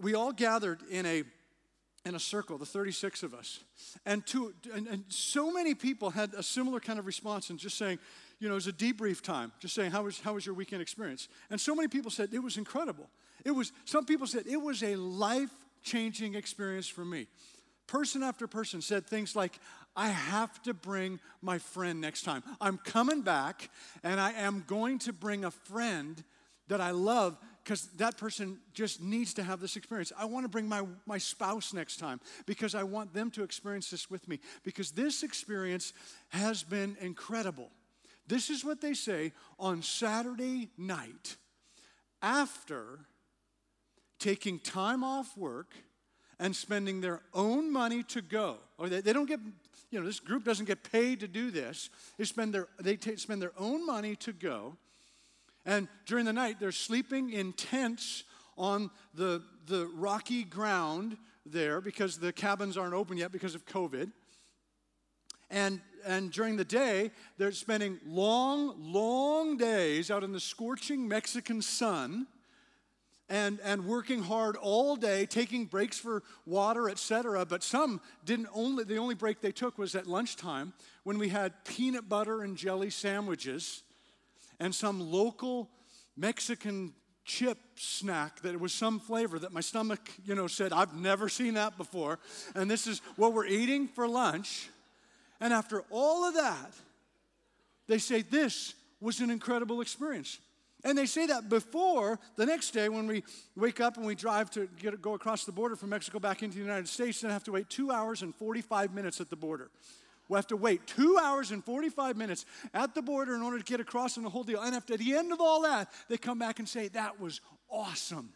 we 0.00 0.14
all 0.14 0.32
gathered 0.32 0.80
in 0.90 1.06
a 1.06 1.24
in 2.04 2.14
a 2.14 2.20
circle, 2.20 2.58
the 2.58 2.66
36 2.66 3.22
of 3.22 3.32
us. 3.32 3.60
And, 4.04 4.26
to, 4.26 4.52
and, 4.74 4.86
and, 4.86 5.04
so 5.08 5.50
many 5.50 5.74
people 5.74 6.10
had 6.10 6.34
a 6.34 6.42
similar 6.42 6.78
kind 6.78 6.98
of 6.98 7.06
response 7.06 7.48
and 7.48 7.58
just 7.58 7.78
saying, 7.78 7.98
you 8.40 8.48
know, 8.48 8.54
it 8.54 8.56
was 8.56 8.66
a 8.66 8.72
debrief 8.72 9.22
time, 9.22 9.52
just 9.58 9.74
saying, 9.74 9.90
how 9.90 10.02
was, 10.02 10.20
how 10.20 10.34
was 10.34 10.44
your 10.44 10.54
weekend 10.54 10.82
experience? 10.82 11.28
And 11.48 11.58
so 11.58 11.74
many 11.74 11.88
people 11.88 12.10
said, 12.10 12.34
it 12.34 12.40
was 12.40 12.58
incredible. 12.58 13.08
It 13.44 13.52
was, 13.52 13.72
some 13.86 14.04
people 14.04 14.26
said, 14.26 14.46
it 14.46 14.58
was 14.58 14.82
a 14.82 14.96
life 14.96 15.50
changing 15.82 16.34
experience 16.34 16.88
for 16.88 17.06
me. 17.06 17.26
Person 17.86 18.22
after 18.22 18.46
person 18.46 18.82
said 18.82 19.06
things 19.06 19.34
like, 19.34 19.58
I 19.96 20.08
have 20.08 20.60
to 20.62 20.74
bring 20.74 21.20
my 21.40 21.58
friend 21.58 22.00
next 22.00 22.22
time. 22.22 22.42
I'm 22.60 22.78
coming 22.78 23.22
back 23.22 23.70
and 24.02 24.20
I 24.20 24.32
am 24.32 24.64
going 24.66 24.98
to 25.00 25.12
bring 25.12 25.44
a 25.44 25.50
friend 25.50 26.22
that 26.68 26.80
I 26.80 26.90
love 26.90 27.36
because 27.62 27.86
that 27.96 28.18
person 28.18 28.58
just 28.74 29.00
needs 29.00 29.34
to 29.34 29.42
have 29.42 29.60
this 29.60 29.76
experience. 29.76 30.12
I 30.18 30.26
want 30.26 30.44
to 30.44 30.48
bring 30.48 30.68
my, 30.68 30.82
my 31.06 31.18
spouse 31.18 31.72
next 31.72 31.96
time 31.96 32.20
because 32.46 32.74
I 32.74 32.82
want 32.82 33.14
them 33.14 33.30
to 33.32 33.42
experience 33.42 33.90
this 33.90 34.10
with 34.10 34.28
me 34.28 34.38
because 34.64 34.90
this 34.90 35.22
experience 35.22 35.92
has 36.28 36.62
been 36.62 36.96
incredible. 37.00 37.70
This 38.26 38.50
is 38.50 38.64
what 38.64 38.80
they 38.80 38.94
say 38.94 39.32
on 39.58 39.82
Saturday 39.82 40.70
night 40.76 41.36
after 42.22 43.00
taking 44.18 44.58
time 44.58 45.02
off 45.02 45.36
work 45.36 45.74
and 46.38 46.54
spending 46.54 47.00
their 47.00 47.20
own 47.32 47.72
money 47.72 48.02
to 48.02 48.20
go. 48.20 48.56
Or 48.78 48.88
they, 48.88 49.00
they 49.00 49.12
don't 49.12 49.28
get, 49.28 49.40
you 49.90 50.00
know, 50.00 50.06
this 50.06 50.20
group 50.20 50.44
doesn't 50.44 50.66
get 50.66 50.90
paid 50.90 51.20
to 51.20 51.28
do 51.28 51.50
this. 51.50 51.90
They 52.18 52.24
spend 52.24 52.52
their, 52.52 52.66
they 52.80 52.96
t- 52.96 53.16
spend 53.16 53.40
their 53.40 53.52
own 53.56 53.86
money 53.86 54.16
to 54.16 54.32
go 54.32 54.76
and 55.66 55.88
during 56.06 56.24
the 56.24 56.32
night, 56.32 56.60
they're 56.60 56.72
sleeping 56.72 57.32
in 57.32 57.52
tents 57.52 58.24
on 58.56 58.90
the, 59.14 59.42
the 59.66 59.86
rocky 59.94 60.44
ground 60.44 61.16
there 61.46 61.80
because 61.80 62.18
the 62.18 62.32
cabins 62.32 62.76
aren't 62.76 62.94
open 62.94 63.16
yet 63.16 63.32
because 63.32 63.54
of 63.54 63.66
COVID. 63.66 64.12
And, 65.50 65.80
and 66.06 66.30
during 66.30 66.56
the 66.56 66.64
day, 66.64 67.10
they're 67.38 67.52
spending 67.52 67.98
long, 68.06 68.74
long 68.78 69.56
days 69.56 70.10
out 70.10 70.24
in 70.24 70.32
the 70.32 70.40
scorching 70.40 71.06
Mexican 71.08 71.62
sun 71.62 72.26
and, 73.28 73.58
and 73.64 73.86
working 73.86 74.22
hard 74.22 74.56
all 74.56 74.96
day, 74.96 75.24
taking 75.24 75.64
breaks 75.64 75.98
for 75.98 76.22
water, 76.44 76.90
etc. 76.90 77.46
But 77.46 77.62
some 77.62 78.00
didn't 78.24 78.48
only, 78.54 78.84
the 78.84 78.98
only 78.98 79.14
break 79.14 79.40
they 79.40 79.52
took 79.52 79.78
was 79.78 79.94
at 79.94 80.06
lunchtime 80.06 80.74
when 81.04 81.18
we 81.18 81.28
had 81.30 81.64
peanut 81.64 82.08
butter 82.08 82.42
and 82.42 82.56
jelly 82.56 82.90
sandwiches 82.90 83.82
and 84.60 84.74
some 84.74 85.00
local 85.12 85.70
Mexican 86.16 86.94
chip 87.24 87.58
snack 87.76 88.40
that 88.42 88.58
was 88.60 88.72
some 88.72 89.00
flavor 89.00 89.38
that 89.38 89.52
my 89.52 89.60
stomach, 89.60 90.00
you 90.24 90.34
know, 90.34 90.46
said, 90.46 90.72
I've 90.72 90.94
never 90.94 91.28
seen 91.28 91.54
that 91.54 91.76
before. 91.76 92.18
And 92.54 92.70
this 92.70 92.86
is 92.86 93.00
what 93.16 93.32
we're 93.32 93.46
eating 93.46 93.88
for 93.88 94.06
lunch. 94.06 94.68
And 95.40 95.52
after 95.52 95.82
all 95.90 96.24
of 96.24 96.34
that, 96.34 96.72
they 97.86 97.98
say, 97.98 98.22
This 98.22 98.74
was 99.00 99.20
an 99.20 99.30
incredible 99.30 99.80
experience. 99.80 100.38
And 100.84 100.98
they 100.98 101.06
say 101.06 101.26
that 101.26 101.48
before 101.48 102.18
the 102.36 102.44
next 102.44 102.72
day 102.72 102.90
when 102.90 103.06
we 103.06 103.24
wake 103.56 103.80
up 103.80 103.96
and 103.96 104.04
we 104.04 104.14
drive 104.14 104.50
to 104.50 104.68
get, 104.78 105.00
go 105.00 105.14
across 105.14 105.44
the 105.44 105.52
border 105.52 105.76
from 105.76 105.88
Mexico 105.90 106.18
back 106.18 106.42
into 106.42 106.56
the 106.56 106.62
United 106.62 106.88
States, 106.88 107.22
and 107.22 107.32
have 107.32 107.44
to 107.44 107.52
wait 107.52 107.70
two 107.70 107.90
hours 107.90 108.20
and 108.20 108.34
45 108.34 108.94
minutes 108.94 109.20
at 109.20 109.30
the 109.30 109.36
border. 109.36 109.70
We'll 110.28 110.38
have 110.38 110.46
to 110.48 110.56
wait 110.56 110.86
two 110.86 111.18
hours 111.22 111.50
and 111.50 111.62
45 111.64 112.16
minutes 112.16 112.46
at 112.72 112.94
the 112.94 113.02
border 113.02 113.34
in 113.34 113.42
order 113.42 113.58
to 113.58 113.64
get 113.64 113.80
across 113.80 114.16
and 114.16 114.24
the 114.24 114.30
whole 114.30 114.42
deal. 114.42 114.60
And 114.60 114.74
after 114.74 114.96
the 114.96 115.14
end 115.14 115.32
of 115.32 115.40
all 115.40 115.62
that, 115.62 115.92
they 116.08 116.16
come 116.16 116.38
back 116.38 116.58
and 116.58 116.68
say, 116.68 116.88
That 116.88 117.20
was 117.20 117.40
awesome. 117.68 118.30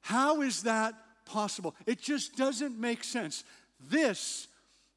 How 0.00 0.42
is 0.42 0.62
that 0.62 0.94
possible? 1.24 1.74
It 1.86 2.00
just 2.00 2.36
doesn't 2.36 2.78
make 2.78 3.04
sense. 3.04 3.44
This, 3.88 4.48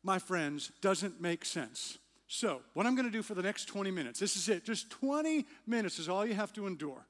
my 0.03 0.19
friends, 0.19 0.71
doesn't 0.81 1.21
make 1.21 1.45
sense. 1.45 1.97
So, 2.27 2.61
what 2.73 2.87
I'm 2.87 2.95
going 2.95 3.07
to 3.07 3.11
do 3.11 3.21
for 3.21 3.35
the 3.35 3.43
next 3.43 3.65
20 3.65 3.91
minutes, 3.91 4.19
this 4.19 4.35
is 4.35 4.49
it, 4.49 4.65
just 4.65 4.89
20 4.89 5.45
minutes 5.67 5.99
is 5.99 6.09
all 6.09 6.25
you 6.25 6.33
have 6.33 6.53
to 6.53 6.65
endure. 6.65 7.05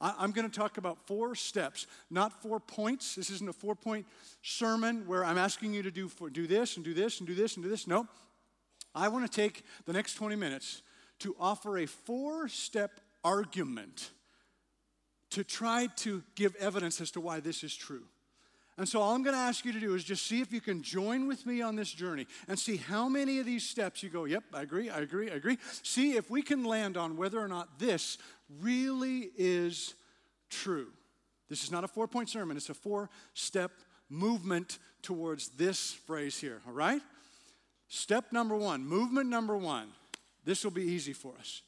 I'm 0.00 0.32
going 0.32 0.48
to 0.48 0.54
talk 0.54 0.78
about 0.78 0.98
four 1.06 1.34
steps, 1.34 1.86
not 2.10 2.42
four 2.42 2.60
points. 2.60 3.14
This 3.14 3.30
isn't 3.30 3.48
a 3.48 3.52
four 3.52 3.74
point 3.74 4.06
sermon 4.42 5.06
where 5.06 5.24
I'm 5.24 5.38
asking 5.38 5.74
you 5.74 5.82
to 5.82 5.90
do, 5.90 6.08
for, 6.08 6.30
do 6.30 6.46
this 6.46 6.76
and 6.76 6.84
do 6.84 6.94
this 6.94 7.18
and 7.18 7.26
do 7.26 7.34
this 7.34 7.56
and 7.56 7.64
do 7.64 7.70
this. 7.70 7.86
No. 7.86 8.06
I 8.94 9.08
want 9.08 9.30
to 9.30 9.40
take 9.40 9.62
the 9.84 9.92
next 9.92 10.14
20 10.14 10.36
minutes 10.36 10.82
to 11.20 11.36
offer 11.38 11.78
a 11.78 11.86
four 11.86 12.48
step 12.48 13.00
argument 13.24 14.10
to 15.30 15.44
try 15.44 15.88
to 15.96 16.22
give 16.34 16.54
evidence 16.56 17.00
as 17.00 17.10
to 17.12 17.20
why 17.20 17.40
this 17.40 17.62
is 17.62 17.74
true. 17.74 18.04
And 18.78 18.86
so, 18.86 19.00
all 19.00 19.14
I'm 19.14 19.22
going 19.22 19.34
to 19.34 19.40
ask 19.40 19.64
you 19.64 19.72
to 19.72 19.80
do 19.80 19.94
is 19.94 20.04
just 20.04 20.26
see 20.26 20.42
if 20.42 20.52
you 20.52 20.60
can 20.60 20.82
join 20.82 21.26
with 21.26 21.46
me 21.46 21.62
on 21.62 21.76
this 21.76 21.90
journey 21.90 22.26
and 22.46 22.58
see 22.58 22.76
how 22.76 23.08
many 23.08 23.38
of 23.38 23.46
these 23.46 23.66
steps 23.66 24.02
you 24.02 24.10
go, 24.10 24.24
yep, 24.24 24.44
I 24.52 24.62
agree, 24.62 24.90
I 24.90 24.98
agree, 24.98 25.30
I 25.30 25.34
agree. 25.34 25.56
See 25.82 26.16
if 26.16 26.30
we 26.30 26.42
can 26.42 26.62
land 26.62 26.98
on 26.98 27.16
whether 27.16 27.40
or 27.40 27.48
not 27.48 27.78
this 27.78 28.18
really 28.60 29.25
is 29.66 29.94
true. 30.48 30.88
This 31.48 31.62
is 31.62 31.70
not 31.70 31.84
a 31.84 31.88
four 31.88 32.08
point 32.08 32.28
sermon, 32.28 32.56
it's 32.56 32.70
a 32.70 32.74
four 32.74 33.10
step 33.34 33.70
movement 34.08 34.78
towards 35.02 35.48
this 35.50 35.92
phrase 35.92 36.38
here, 36.38 36.60
all 36.66 36.72
right? 36.72 37.02
Step 37.88 38.32
number 38.32 38.56
one, 38.56 38.84
movement 38.84 39.28
number 39.28 39.56
one. 39.56 39.88
This 40.44 40.64
will 40.64 40.72
be 40.72 40.82
easy 40.82 41.12
for 41.12 41.34
us. 41.38 41.62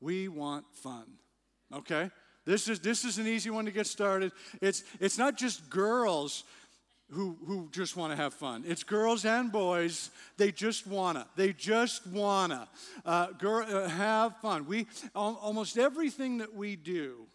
We 0.00 0.28
want 0.28 0.64
fun, 0.72 1.04
okay? 1.72 2.10
This 2.44 2.68
is, 2.68 2.80
this 2.80 3.04
is 3.04 3.18
an 3.18 3.26
easy 3.26 3.50
one 3.50 3.66
to 3.66 3.70
get 3.70 3.86
started. 3.86 4.32
It's, 4.60 4.82
it's 4.98 5.18
not 5.18 5.36
just 5.36 5.68
girls 5.68 6.44
who, 7.10 7.36
who 7.46 7.68
just 7.72 7.96
want 7.96 8.12
to 8.12 8.16
have 8.16 8.32
fun. 8.32 8.64
It's 8.66 8.84
girls 8.84 9.24
and 9.24 9.50
boys. 9.50 10.10
They 10.36 10.52
just 10.52 10.86
wanna. 10.86 11.26
They 11.36 11.52
just 11.52 12.06
wanna 12.06 12.68
uh, 13.04 13.32
girl, 13.32 13.66
uh, 13.68 13.88
have 13.88 14.36
fun. 14.38 14.66
We 14.66 14.86
almost 15.14 15.76
everything 15.76 16.38
that 16.38 16.54
we 16.54 16.76
do 16.76 17.26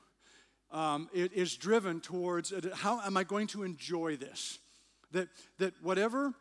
um, 0.71 1.09
it 1.13 1.33
is 1.33 1.55
driven 1.55 2.01
towards 2.01 2.51
uh, 2.51 2.61
how 2.73 2.99
am 3.01 3.17
I 3.17 3.23
going 3.23 3.47
to 3.47 3.63
enjoy 3.63 4.17
this? 4.17 4.59
That 5.11 5.29
that 5.59 5.73
whatever 5.81 6.33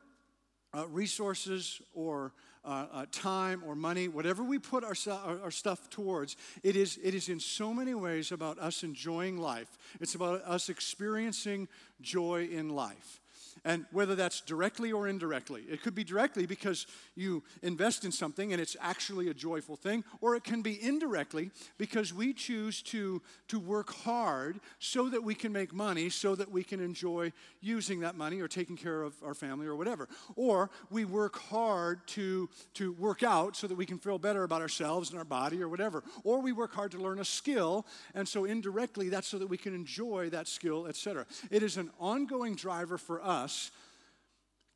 uh, 0.74 0.86
resources 0.88 1.80
or 1.94 2.32
uh, 2.64 2.86
uh, 2.92 3.06
time 3.12 3.62
or 3.66 3.74
money, 3.74 4.08
whatever 4.08 4.42
we 4.42 4.58
put 4.58 4.82
our, 4.84 4.94
our, 5.10 5.42
our, 5.42 5.50
stuff 5.50 5.90
towards, 5.90 6.36
it 6.62 6.76
is, 6.76 6.98
it 7.02 7.14
is 7.14 7.28
in 7.28 7.38
so 7.38 7.74
many 7.74 7.94
ways 7.94 8.32
about 8.32 8.58
us 8.58 8.82
enjoying 8.82 9.36
life. 9.36 9.68
It's 10.00 10.14
about 10.14 10.40
us 10.42 10.70
experiencing 10.70 11.68
joy 12.00 12.48
in 12.50 12.70
life. 12.70 13.20
And 13.64 13.86
whether 13.92 14.14
that's 14.14 14.42
directly 14.42 14.92
or 14.92 15.08
indirectly, 15.08 15.62
it 15.70 15.82
could 15.82 15.94
be 15.94 16.04
directly 16.04 16.44
because 16.44 16.86
you 17.14 17.42
invest 17.62 18.04
in 18.04 18.12
something 18.12 18.52
and 18.52 18.60
it's 18.60 18.76
actually 18.78 19.30
a 19.30 19.34
joyful 19.34 19.74
thing, 19.74 20.04
or 20.20 20.36
it 20.36 20.44
can 20.44 20.60
be 20.60 20.82
indirectly 20.82 21.50
because 21.78 22.12
we 22.12 22.34
choose 22.34 22.82
to, 22.82 23.22
to 23.48 23.58
work 23.58 23.90
hard 23.94 24.60
so 24.80 25.08
that 25.08 25.24
we 25.24 25.34
can 25.34 25.50
make 25.50 25.72
money, 25.72 26.10
so 26.10 26.34
that 26.34 26.50
we 26.50 26.62
can 26.62 26.78
enjoy 26.78 27.32
using 27.62 28.00
that 28.00 28.16
money 28.16 28.40
or 28.40 28.48
taking 28.48 28.76
care 28.76 29.00
of 29.00 29.14
our 29.24 29.32
family 29.32 29.66
or 29.66 29.76
whatever. 29.76 30.08
Or 30.36 30.70
we 30.90 31.06
work 31.06 31.38
hard 31.38 32.06
to, 32.08 32.50
to 32.74 32.92
work 32.92 33.22
out 33.22 33.56
so 33.56 33.66
that 33.66 33.76
we 33.76 33.86
can 33.86 33.98
feel 33.98 34.18
better 34.18 34.44
about 34.44 34.60
ourselves 34.60 35.08
and 35.08 35.18
our 35.18 35.24
body 35.24 35.62
or 35.62 35.70
whatever. 35.70 36.04
Or 36.22 36.42
we 36.42 36.52
work 36.52 36.74
hard 36.74 36.90
to 36.90 36.98
learn 36.98 37.18
a 37.18 37.24
skill, 37.24 37.86
and 38.14 38.28
so 38.28 38.44
indirectly 38.44 39.08
that's 39.08 39.28
so 39.28 39.38
that 39.38 39.48
we 39.48 39.56
can 39.56 39.74
enjoy 39.74 40.28
that 40.30 40.48
skill, 40.48 40.86
etc. 40.86 41.24
It 41.50 41.62
is 41.62 41.78
an 41.78 41.90
ongoing 41.98 42.56
driver 42.56 42.98
for 42.98 43.24
us 43.24 43.53
us 43.54 43.70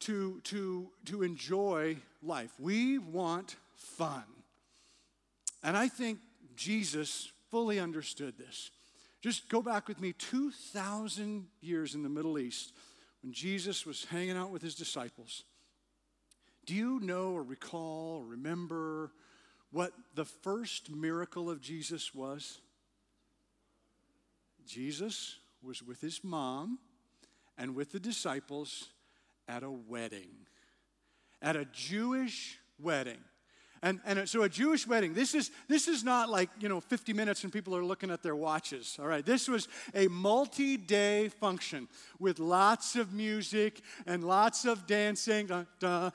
to, 0.01 0.41
to, 0.45 0.89
to 1.07 1.23
enjoy 1.23 1.97
life. 2.23 2.53
We 2.59 2.99
want 2.99 3.57
fun. 3.75 4.23
And 5.63 5.77
I 5.77 5.89
think 5.89 6.19
Jesus 6.57 7.33
fully 7.51 7.81
understood 7.81 8.39
this. 8.39 8.71
Just 9.21 9.49
go 9.49 9.61
back 9.61 9.89
with 9.89 10.01
me 10.01 10.13
2,000 10.13 11.47
years 11.61 11.95
in 11.95 12.03
the 12.05 12.09
Middle 12.09 12.39
East 12.39 12.73
when 13.23 13.33
Jesus 13.33 13.85
was 13.85 14.05
hanging 14.05 14.37
out 14.37 14.51
with 14.51 14.63
his 14.63 14.77
disciples. 14.77 15.43
Do 16.65 16.75
you 16.75 17.01
know 17.01 17.33
or 17.33 17.43
recall 17.43 18.19
or 18.23 18.27
remember 18.27 19.11
what 19.73 19.93
the 20.15 20.25
first 20.25 20.91
miracle 20.91 21.51
of 21.51 21.61
Jesus 21.61 22.15
was? 22.15 22.61
Jesus 24.67 25.37
was 25.63 25.83
with 25.83 26.01
his 26.01 26.23
mom 26.23 26.79
and 27.59 27.75
with 27.75 27.93
the 27.93 28.01
disciples 28.01 28.89
at 29.49 29.63
a 29.63 29.71
wedding, 29.71 30.47
at 31.43 31.57
a 31.57 31.65
Jewish 31.67 32.59
wedding. 32.79 33.19
And, 33.81 34.01
and 34.05 34.29
so 34.29 34.43
a 34.43 34.49
Jewish 34.49 34.89
wedding, 34.89 35.15
this 35.15 35.37
is, 35.37 35.53
this 35.69 35.87
is 35.87 36.03
not 36.03 36.29
like, 36.29 36.51
you 36.59 36.69
know, 36.69 36.81
50 36.81 37.13
minutes 37.13 37.45
and 37.45 37.53
people 37.53 37.77
are 37.77 37.85
looking 37.85 38.11
at 38.11 38.25
their 38.25 38.35
watches. 38.35 38.97
All 39.01 39.07
right, 39.07 39.25
this 39.25 39.47
was 39.49 39.69
a 39.95 40.09
multi 40.09 40.77
day 40.77 41.29
function 41.29 41.87
with 42.19 42.41
lots 42.41 42.97
of 42.97 43.13
music 43.13 43.81
and 44.05 44.25
lots 44.25 44.65
of 44.65 44.89
dancing. 44.89 45.49
And 45.51 45.67
I 45.83 46.13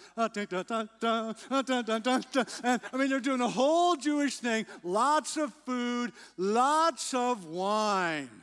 mean, 2.98 3.10
they're 3.10 3.20
doing 3.22 3.42
a 3.42 3.50
whole 3.50 3.96
Jewish 3.96 4.38
thing, 4.38 4.66
lots 4.84 5.38
of 5.38 5.54
food, 5.66 6.12
lots 6.38 7.14
of 7.14 7.46
wine 7.46 8.43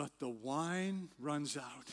but 0.00 0.18
the 0.18 0.30
wine 0.30 1.10
runs 1.18 1.58
out. 1.58 1.90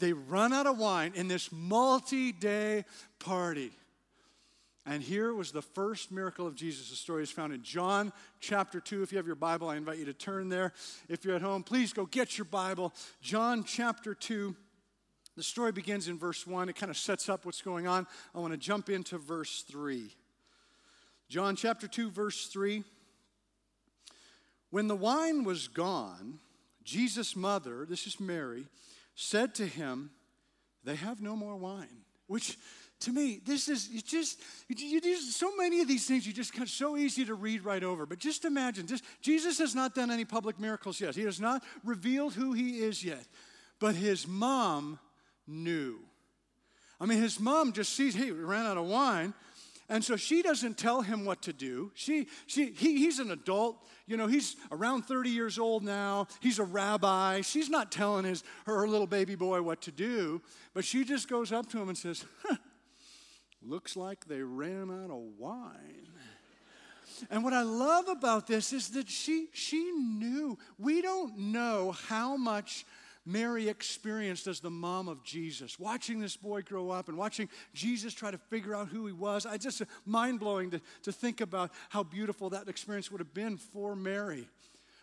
They 0.00 0.12
run 0.12 0.52
out 0.52 0.66
of 0.66 0.76
wine 0.76 1.12
in 1.14 1.28
this 1.28 1.52
multi 1.52 2.32
day 2.32 2.84
party. 3.20 3.70
And 4.84 5.00
here 5.00 5.32
was 5.32 5.52
the 5.52 5.62
first 5.62 6.10
miracle 6.10 6.48
of 6.48 6.56
Jesus. 6.56 6.90
The 6.90 6.96
story 6.96 7.22
is 7.22 7.30
found 7.30 7.52
in 7.52 7.62
John 7.62 8.12
chapter 8.40 8.80
2. 8.80 9.04
If 9.04 9.12
you 9.12 9.18
have 9.18 9.26
your 9.28 9.36
Bible, 9.36 9.68
I 9.68 9.76
invite 9.76 9.98
you 9.98 10.04
to 10.06 10.12
turn 10.12 10.48
there. 10.48 10.72
If 11.08 11.24
you're 11.24 11.36
at 11.36 11.42
home, 11.42 11.62
please 11.62 11.92
go 11.92 12.06
get 12.06 12.36
your 12.36 12.44
Bible. 12.44 12.92
John 13.20 13.62
chapter 13.62 14.16
2. 14.16 14.56
The 15.36 15.44
story 15.44 15.70
begins 15.70 16.08
in 16.08 16.18
verse 16.18 16.44
1. 16.44 16.68
It 16.68 16.74
kind 16.74 16.90
of 16.90 16.96
sets 16.96 17.28
up 17.28 17.46
what's 17.46 17.62
going 17.62 17.86
on. 17.86 18.08
I 18.34 18.40
want 18.40 18.52
to 18.52 18.58
jump 18.58 18.90
into 18.90 19.16
verse 19.16 19.62
3. 19.70 20.10
John 21.28 21.54
chapter 21.54 21.86
2, 21.86 22.10
verse 22.10 22.48
3. 22.48 22.82
When 24.70 24.88
the 24.88 24.96
wine 24.96 25.44
was 25.44 25.68
gone, 25.68 26.40
Jesus' 26.88 27.36
mother, 27.36 27.84
this 27.86 28.06
is 28.06 28.18
Mary, 28.18 28.66
said 29.14 29.54
to 29.56 29.66
him, 29.66 30.10
They 30.84 30.96
have 30.96 31.20
no 31.20 31.36
more 31.36 31.54
wine. 31.54 32.04
Which 32.28 32.56
to 33.00 33.12
me, 33.12 33.40
this 33.44 33.68
is 33.68 33.88
just 34.02 34.40
you, 34.68 35.00
you, 35.00 35.16
so 35.20 35.54
many 35.54 35.82
of 35.82 35.88
these 35.88 36.06
things 36.06 36.26
you 36.26 36.32
just 36.32 36.54
kind 36.54 36.66
so 36.68 36.96
easy 36.96 37.26
to 37.26 37.34
read 37.34 37.62
right 37.62 37.84
over. 37.84 38.06
But 38.06 38.18
just 38.18 38.46
imagine, 38.46 38.86
just 38.86 39.04
Jesus 39.20 39.58
has 39.58 39.74
not 39.74 39.94
done 39.94 40.10
any 40.10 40.24
public 40.24 40.58
miracles 40.58 40.98
yet. 40.98 41.14
He 41.14 41.24
has 41.24 41.38
not 41.38 41.62
revealed 41.84 42.32
who 42.32 42.54
he 42.54 42.80
is 42.80 43.04
yet. 43.04 43.24
But 43.80 43.94
his 43.94 44.26
mom 44.26 44.98
knew. 45.46 45.98
I 46.98 47.04
mean, 47.04 47.20
his 47.20 47.38
mom 47.38 47.72
just 47.72 47.92
sees, 47.92 48.14
hey, 48.14 48.32
we 48.32 48.40
ran 48.40 48.64
out 48.66 48.78
of 48.78 48.86
wine. 48.86 49.34
And 49.88 50.04
so 50.04 50.16
she 50.16 50.42
doesn't 50.42 50.76
tell 50.76 51.00
him 51.00 51.24
what 51.24 51.42
to 51.42 51.52
do. 51.52 51.92
She, 51.94 52.26
she, 52.46 52.72
he, 52.72 52.98
he's 52.98 53.18
an 53.20 53.30
adult. 53.30 53.82
You 54.06 54.18
know, 54.18 54.26
he's 54.26 54.56
around 54.70 55.02
30 55.02 55.30
years 55.30 55.58
old 55.58 55.82
now. 55.82 56.26
He's 56.40 56.58
a 56.58 56.64
rabbi. 56.64 57.40
She's 57.40 57.70
not 57.70 57.90
telling 57.90 58.26
his, 58.26 58.44
her 58.66 58.86
little 58.86 59.06
baby 59.06 59.34
boy 59.34 59.62
what 59.62 59.80
to 59.82 59.90
do. 59.90 60.42
But 60.74 60.84
she 60.84 61.04
just 61.04 61.28
goes 61.28 61.52
up 61.52 61.70
to 61.70 61.80
him 61.80 61.88
and 61.88 61.96
says, 61.96 62.24
Looks 63.62 63.96
like 63.96 64.26
they 64.26 64.42
ran 64.42 64.90
out 64.90 65.10
of 65.10 65.22
wine. 65.38 66.08
And 67.30 67.42
what 67.42 67.52
I 67.52 67.62
love 67.62 68.08
about 68.08 68.46
this 68.46 68.72
is 68.72 68.90
that 68.90 69.08
she, 69.08 69.48
she 69.52 69.90
knew. 69.92 70.58
We 70.78 71.02
don't 71.02 71.36
know 71.36 71.92
how 71.92 72.36
much 72.36 72.86
Mary 73.28 73.68
experienced 73.68 74.46
as 74.46 74.60
the 74.60 74.70
mom 74.70 75.06
of 75.06 75.22
Jesus, 75.22 75.78
watching 75.78 76.18
this 76.18 76.34
boy 76.34 76.62
grow 76.62 76.88
up 76.88 77.10
and 77.10 77.18
watching 77.18 77.46
Jesus 77.74 78.14
try 78.14 78.30
to 78.30 78.38
figure 78.38 78.74
out 78.74 78.88
who 78.88 79.06
he 79.06 79.12
was. 79.12 79.44
I 79.44 79.58
just 79.58 79.82
mind 80.06 80.40
blowing 80.40 80.70
to, 80.70 80.80
to 81.02 81.12
think 81.12 81.42
about 81.42 81.70
how 81.90 82.02
beautiful 82.02 82.48
that 82.50 82.68
experience 82.68 83.12
would 83.12 83.20
have 83.20 83.34
been 83.34 83.58
for 83.58 83.94
Mary. 83.94 84.48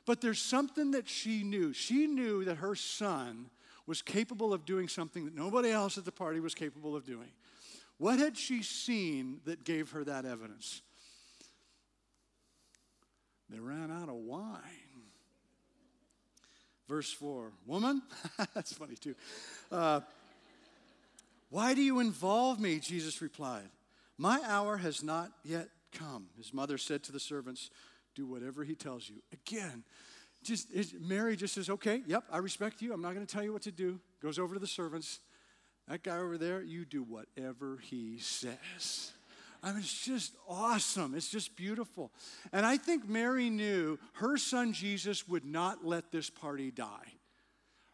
But 0.08 0.22
there's 0.22 0.42
something 0.42 0.92
that 0.92 1.08
she 1.08 1.44
knew. 1.44 1.72
She 1.72 2.08
knew 2.08 2.44
that 2.46 2.58
her 2.58 2.74
son 2.74 3.52
was 3.86 4.02
capable 4.02 4.54
of 4.54 4.66
doing 4.66 4.88
something 4.88 5.26
that 5.26 5.36
nobody 5.36 5.70
else 5.70 6.00
at 6.00 6.06
the 6.06 6.12
party 6.12 6.40
was 6.40 6.56
capable 6.56 6.96
of 6.96 7.06
doing. 7.06 7.30
What 8.00 8.18
had 8.18 8.36
she 8.36 8.64
seen 8.64 9.40
that 9.46 9.64
gave 9.64 9.92
her 9.92 10.04
that 10.04 10.26
evidence? 10.26 10.82
They 13.52 13.60
ran 13.60 13.92
out 13.92 14.10
of 14.10 14.16
wine. 14.16 14.85
Verse 16.88 17.12
4 17.12 17.52
Woman, 17.66 18.02
that's 18.54 18.74
funny 18.74 18.96
too. 18.96 19.16
Uh, 19.72 20.02
Why 21.50 21.74
do 21.74 21.82
you 21.82 22.00
involve 22.00 22.60
me? 22.60 22.80
Jesus 22.80 23.22
replied. 23.22 23.70
My 24.18 24.40
hour 24.48 24.78
has 24.78 25.04
not 25.04 25.32
yet 25.44 25.70
come. 25.92 26.28
His 26.38 26.54
mother 26.54 26.78
said 26.78 27.04
to 27.04 27.12
the 27.12 27.20
servants, 27.20 27.70
Do 28.16 28.26
whatever 28.26 28.64
he 28.64 28.76
tells 28.76 29.10
you. 29.10 29.16
Again, 29.34 29.84
just 30.44 30.70
Mary 31.02 31.36
just 31.36 31.54
says, 31.54 31.70
Okay, 31.70 32.02
yep, 32.08 32.24
I 32.32 32.38
respect 32.38 32.82
you. 32.82 32.94
I'm 32.94 33.02
not 33.02 33.14
going 33.14 33.26
to 33.26 33.34
tell 33.34 33.44
you 33.44 33.52
what 33.52 33.64
to 33.64 33.72
do. 33.72 34.00
Goes 34.22 34.40
over 34.40 34.54
to 34.54 34.60
the 34.60 34.68
servants. 34.68 35.20
That 35.88 36.02
guy 36.02 36.18
over 36.18 36.38
there, 36.38 36.62
you 36.64 36.86
do 36.86 37.04
whatever 37.04 37.78
he 37.82 38.18
says. 38.20 39.12
I 39.66 39.70
mean, 39.70 39.80
it's 39.80 40.06
just 40.06 40.34
awesome. 40.48 41.16
It's 41.16 41.32
just 41.32 41.56
beautiful. 41.56 42.12
And 42.54 42.68
I 42.68 42.78
think 42.78 43.10
Mary 43.10 43.50
knew 43.50 43.98
her 44.14 44.38
son 44.38 44.74
Jesus 44.74 45.28
would 45.28 45.44
not 45.44 45.84
let 45.84 46.12
this 46.12 46.30
party 46.30 46.70
die. 46.70 47.14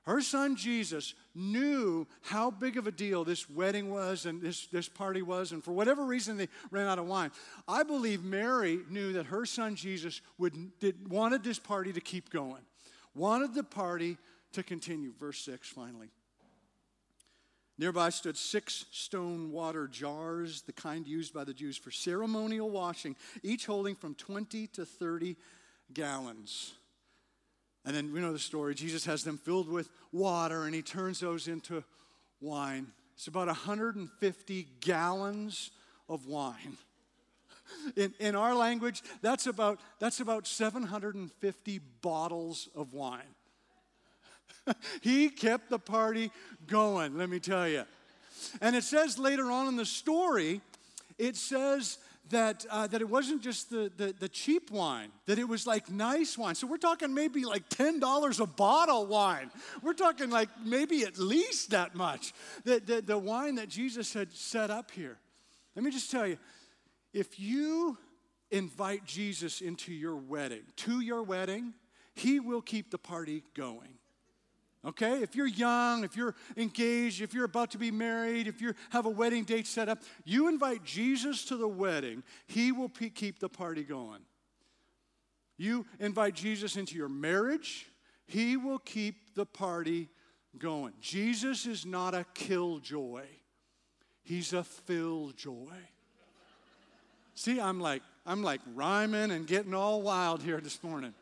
Her 0.03 0.19
son 0.19 0.57
Jesus 0.57 1.13
knew 1.33 2.07
how 2.23 2.51
big 2.51 2.75
of 2.75 2.87
a 2.87 2.91
deal 2.91 3.23
this 3.23 3.49
wedding 3.49 3.89
was 3.89 4.25
and 4.25 4.41
this, 4.41 4.67
this 4.67 4.89
party 4.89 5.21
was, 5.21 5.53
and 5.53 5.63
for 5.63 5.71
whatever 5.71 6.03
reason 6.03 6.35
they 6.35 6.49
ran 6.71 6.87
out 6.87 6.99
of 6.99 7.07
wine. 7.07 7.31
I 7.69 7.83
believe 7.83 8.21
Mary 8.21 8.79
knew 8.89 9.13
that 9.13 9.27
her 9.27 9.45
son 9.45 9.75
Jesus 9.75 10.19
would, 10.37 10.77
did, 10.79 11.09
wanted 11.09 11.41
this 11.41 11.59
party 11.59 11.93
to 11.93 12.01
keep 12.01 12.31
going, 12.31 12.63
wanted 13.15 13.53
the 13.53 13.63
party 13.63 14.17
to 14.51 14.61
continue. 14.61 15.13
Verse 15.17 15.39
6 15.45 15.69
finally. 15.69 16.09
Nearby 17.81 18.11
stood 18.11 18.37
six 18.37 18.85
stone 18.91 19.51
water 19.51 19.87
jars, 19.87 20.61
the 20.61 20.71
kind 20.71 21.07
used 21.07 21.33
by 21.33 21.43
the 21.43 21.53
Jews 21.53 21.75
for 21.75 21.89
ceremonial 21.89 22.69
washing, 22.69 23.15
each 23.41 23.65
holding 23.65 23.95
from 23.95 24.13
20 24.13 24.67
to 24.67 24.85
30 24.85 25.35
gallons. 25.91 26.73
And 27.83 27.95
then 27.95 28.13
we 28.13 28.19
know 28.19 28.33
the 28.33 28.37
story. 28.37 28.75
Jesus 28.75 29.03
has 29.05 29.23
them 29.23 29.39
filled 29.39 29.67
with 29.67 29.89
water 30.11 30.65
and 30.65 30.75
he 30.75 30.83
turns 30.83 31.21
those 31.21 31.47
into 31.47 31.83
wine. 32.39 32.85
It's 33.15 33.25
about 33.25 33.47
150 33.47 34.67
gallons 34.79 35.71
of 36.07 36.27
wine. 36.27 36.77
In, 37.95 38.13
in 38.19 38.35
our 38.35 38.53
language, 38.53 39.01
that's 39.23 39.47
about, 39.47 39.79
that's 39.97 40.19
about 40.19 40.45
750 40.45 41.79
bottles 42.03 42.69
of 42.75 42.93
wine. 42.93 43.33
he 45.01 45.29
kept 45.29 45.69
the 45.69 45.79
party 45.79 46.31
going, 46.67 47.17
let 47.17 47.29
me 47.29 47.39
tell 47.39 47.67
you. 47.67 47.83
And 48.61 48.75
it 48.75 48.83
says 48.83 49.19
later 49.19 49.51
on 49.51 49.67
in 49.67 49.75
the 49.75 49.85
story, 49.85 50.61
it 51.17 51.35
says 51.35 51.97
that, 52.31 52.65
uh, 52.69 52.87
that 52.87 53.01
it 53.01 53.09
wasn't 53.09 53.41
just 53.41 53.69
the, 53.69 53.91
the, 53.97 54.13
the, 54.19 54.29
cheap 54.29 54.71
wine, 54.71 55.09
that 55.25 55.37
it 55.37 55.47
was 55.47 55.67
like 55.67 55.89
nice 55.89 56.37
wine. 56.37 56.55
So 56.55 56.65
we're 56.65 56.77
talking 56.77 57.13
maybe 57.13 57.45
like 57.45 57.69
$10 57.69 58.39
a 58.39 58.45
bottle 58.45 59.05
wine. 59.05 59.51
We're 59.81 59.93
talking 59.93 60.29
like 60.29 60.49
maybe 60.65 61.03
at 61.03 61.17
least 61.17 61.71
that 61.71 61.93
much. 61.93 62.33
The, 62.63 62.79
the, 62.79 63.01
the 63.01 63.17
wine 63.17 63.55
that 63.55 63.69
Jesus 63.69 64.13
had 64.13 64.31
set 64.33 64.69
up 64.69 64.91
here. 64.91 65.17
Let 65.75 65.85
me 65.85 65.91
just 65.91 66.09
tell 66.09 66.25
you 66.25 66.37
if 67.13 67.39
you 67.39 67.97
invite 68.49 69.05
Jesus 69.05 69.61
into 69.61 69.93
your 69.93 70.15
wedding, 70.15 70.63
to 70.77 71.01
your 71.01 71.23
wedding, 71.23 71.73
he 72.15 72.39
will 72.39 72.61
keep 72.61 72.91
the 72.91 72.97
party 72.97 73.43
going. 73.55 73.97
Okay? 74.83 75.21
If 75.21 75.35
you're 75.35 75.47
young, 75.47 76.03
if 76.03 76.15
you're 76.15 76.35
engaged, 76.57 77.21
if 77.21 77.33
you're 77.33 77.45
about 77.45 77.71
to 77.71 77.77
be 77.77 77.91
married, 77.91 78.47
if 78.47 78.61
you 78.61 78.73
have 78.89 79.05
a 79.05 79.09
wedding 79.09 79.43
date 79.43 79.67
set 79.67 79.89
up, 79.89 79.99
you 80.25 80.47
invite 80.47 80.83
Jesus 80.83 81.45
to 81.45 81.57
the 81.57 81.67
wedding, 81.67 82.23
he 82.47 82.71
will 82.71 82.89
pe- 82.89 83.09
keep 83.09 83.39
the 83.39 83.49
party 83.49 83.83
going. 83.83 84.21
You 85.57 85.85
invite 85.99 86.33
Jesus 86.33 86.75
into 86.77 86.95
your 86.95 87.09
marriage, 87.09 87.85
he 88.25 88.57
will 88.57 88.79
keep 88.79 89.35
the 89.35 89.45
party 89.45 90.09
going. 90.57 90.93
Jesus 90.99 91.67
is 91.67 91.85
not 91.85 92.15
a 92.15 92.25
killjoy, 92.33 93.25
he's 94.23 94.53
a 94.53 94.63
fill 94.63 95.31
joy. 95.35 95.77
See, 97.35 97.59
I'm 97.59 97.79
like, 97.79 98.01
I'm 98.25 98.43
like 98.43 98.61
rhyming 98.75 99.31
and 99.31 99.47
getting 99.47 99.73
all 99.73 100.01
wild 100.01 100.41
here 100.41 100.59
this 100.59 100.83
morning. 100.83 101.13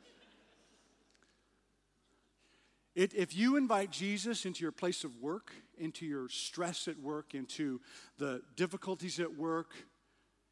It, 3.00 3.14
if 3.14 3.34
you 3.34 3.56
invite 3.56 3.92
Jesus 3.92 4.46
into 4.46 4.62
your 4.62 4.74
place 4.74 5.06
of 5.06 5.22
work, 5.22 5.54
into 5.78 6.06
your 6.06 6.28
stress 6.28 6.86
at 6.90 7.00
work, 7.00 7.34
into 7.34 7.80
the 8.18 8.42
difficulties 8.58 9.22
at 9.22 9.38
work, 9.38 9.70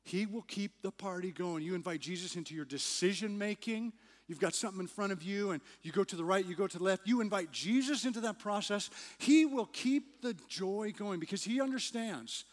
he 0.05 0.25
will 0.25 0.43
keep 0.43 0.81
the 0.81 0.89
party 0.91 1.33
going. 1.33 1.61
You 1.61 1.75
invite 1.75 1.99
Jesus 1.99 2.37
into 2.37 2.55
your 2.55 2.63
decision 2.63 3.37
making. 3.37 3.91
You've 4.29 4.39
got 4.39 4.55
something 4.55 4.79
in 4.79 4.87
front 4.87 5.11
of 5.11 5.21
you, 5.23 5.51
and 5.51 5.61
you 5.81 5.91
go 5.91 6.05
to 6.05 6.15
the 6.15 6.23
right, 6.23 6.45
you 6.45 6.55
go 6.55 6.67
to 6.67 6.77
the 6.77 6.85
left. 6.85 7.05
You 7.05 7.19
invite 7.19 7.51
Jesus 7.51 8.05
into 8.05 8.21
that 8.21 8.39
process. 8.39 8.89
He 9.17 9.45
will 9.45 9.65
keep 9.65 10.21
the 10.21 10.33
joy 10.47 10.93
going 10.97 11.19
because 11.19 11.43
he 11.43 11.59
understands 11.59 12.45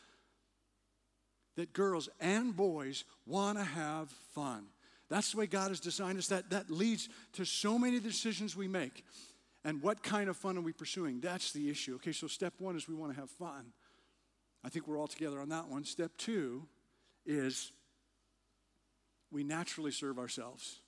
that 1.54 1.72
girls 1.72 2.08
and 2.18 2.56
boys 2.56 3.04
want 3.26 3.58
to 3.58 3.64
have 3.64 4.10
fun. 4.34 4.64
That's 5.08 5.30
the 5.30 5.38
way 5.38 5.46
God 5.46 5.68
has 5.68 5.78
designed 5.78 6.18
us. 6.18 6.26
That, 6.26 6.50
that 6.50 6.68
leads 6.68 7.08
to 7.34 7.44
so 7.44 7.78
many 7.78 8.00
decisions 8.00 8.56
we 8.56 8.66
make. 8.66 9.04
And 9.64 9.82
what 9.82 10.02
kind 10.02 10.28
of 10.28 10.36
fun 10.36 10.58
are 10.58 10.60
we 10.60 10.72
pursuing? 10.72 11.20
That's 11.20 11.52
the 11.52 11.70
issue. 11.70 11.94
Okay, 11.96 12.12
so 12.12 12.26
step 12.26 12.54
one 12.58 12.76
is 12.76 12.86
we 12.86 12.94
want 12.94 13.14
to 13.14 13.20
have 13.20 13.30
fun. 13.30 13.72
I 14.62 14.68
think 14.68 14.86
we're 14.86 14.98
all 14.98 15.06
together 15.06 15.40
on 15.40 15.48
that 15.50 15.68
one. 15.68 15.84
Step 15.84 16.12
two 16.18 16.66
is 17.24 17.72
we 19.30 19.42
naturally 19.42 19.90
serve 19.90 20.18
ourselves. 20.18 20.80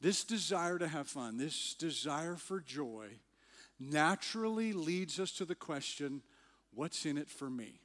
This 0.00 0.24
desire 0.24 0.78
to 0.78 0.88
have 0.88 1.08
fun, 1.08 1.38
this 1.38 1.74
desire 1.74 2.36
for 2.36 2.60
joy, 2.60 3.08
naturally 3.80 4.72
leads 4.72 5.18
us 5.18 5.32
to 5.32 5.44
the 5.44 5.54
question 5.54 6.22
what's 6.74 7.06
in 7.06 7.18
it 7.18 7.30
for 7.30 7.48
me? 7.48 7.80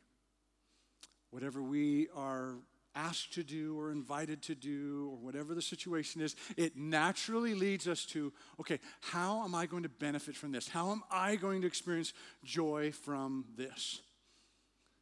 Whatever 1.29 1.61
we 1.61 2.09
are 2.15 2.55
asked 2.95 3.33
to 3.33 3.43
do 3.43 3.79
or 3.79 3.91
invited 3.91 4.41
to 4.43 4.55
do 4.55 5.09
or 5.11 5.17
whatever 5.17 5.53
the 5.53 5.61
situation 5.61 6.21
is, 6.21 6.35
it 6.57 6.75
naturally 6.75 7.53
leads 7.53 7.87
us 7.87 8.05
to 8.05 8.33
okay, 8.59 8.79
how 9.01 9.43
am 9.43 9.55
I 9.55 9.65
going 9.65 9.83
to 9.83 9.89
benefit 9.89 10.35
from 10.35 10.51
this? 10.51 10.67
How 10.67 10.91
am 10.91 11.03
I 11.11 11.35
going 11.35 11.61
to 11.61 11.67
experience 11.67 12.13
joy 12.43 12.91
from 12.91 13.45
this? 13.57 14.01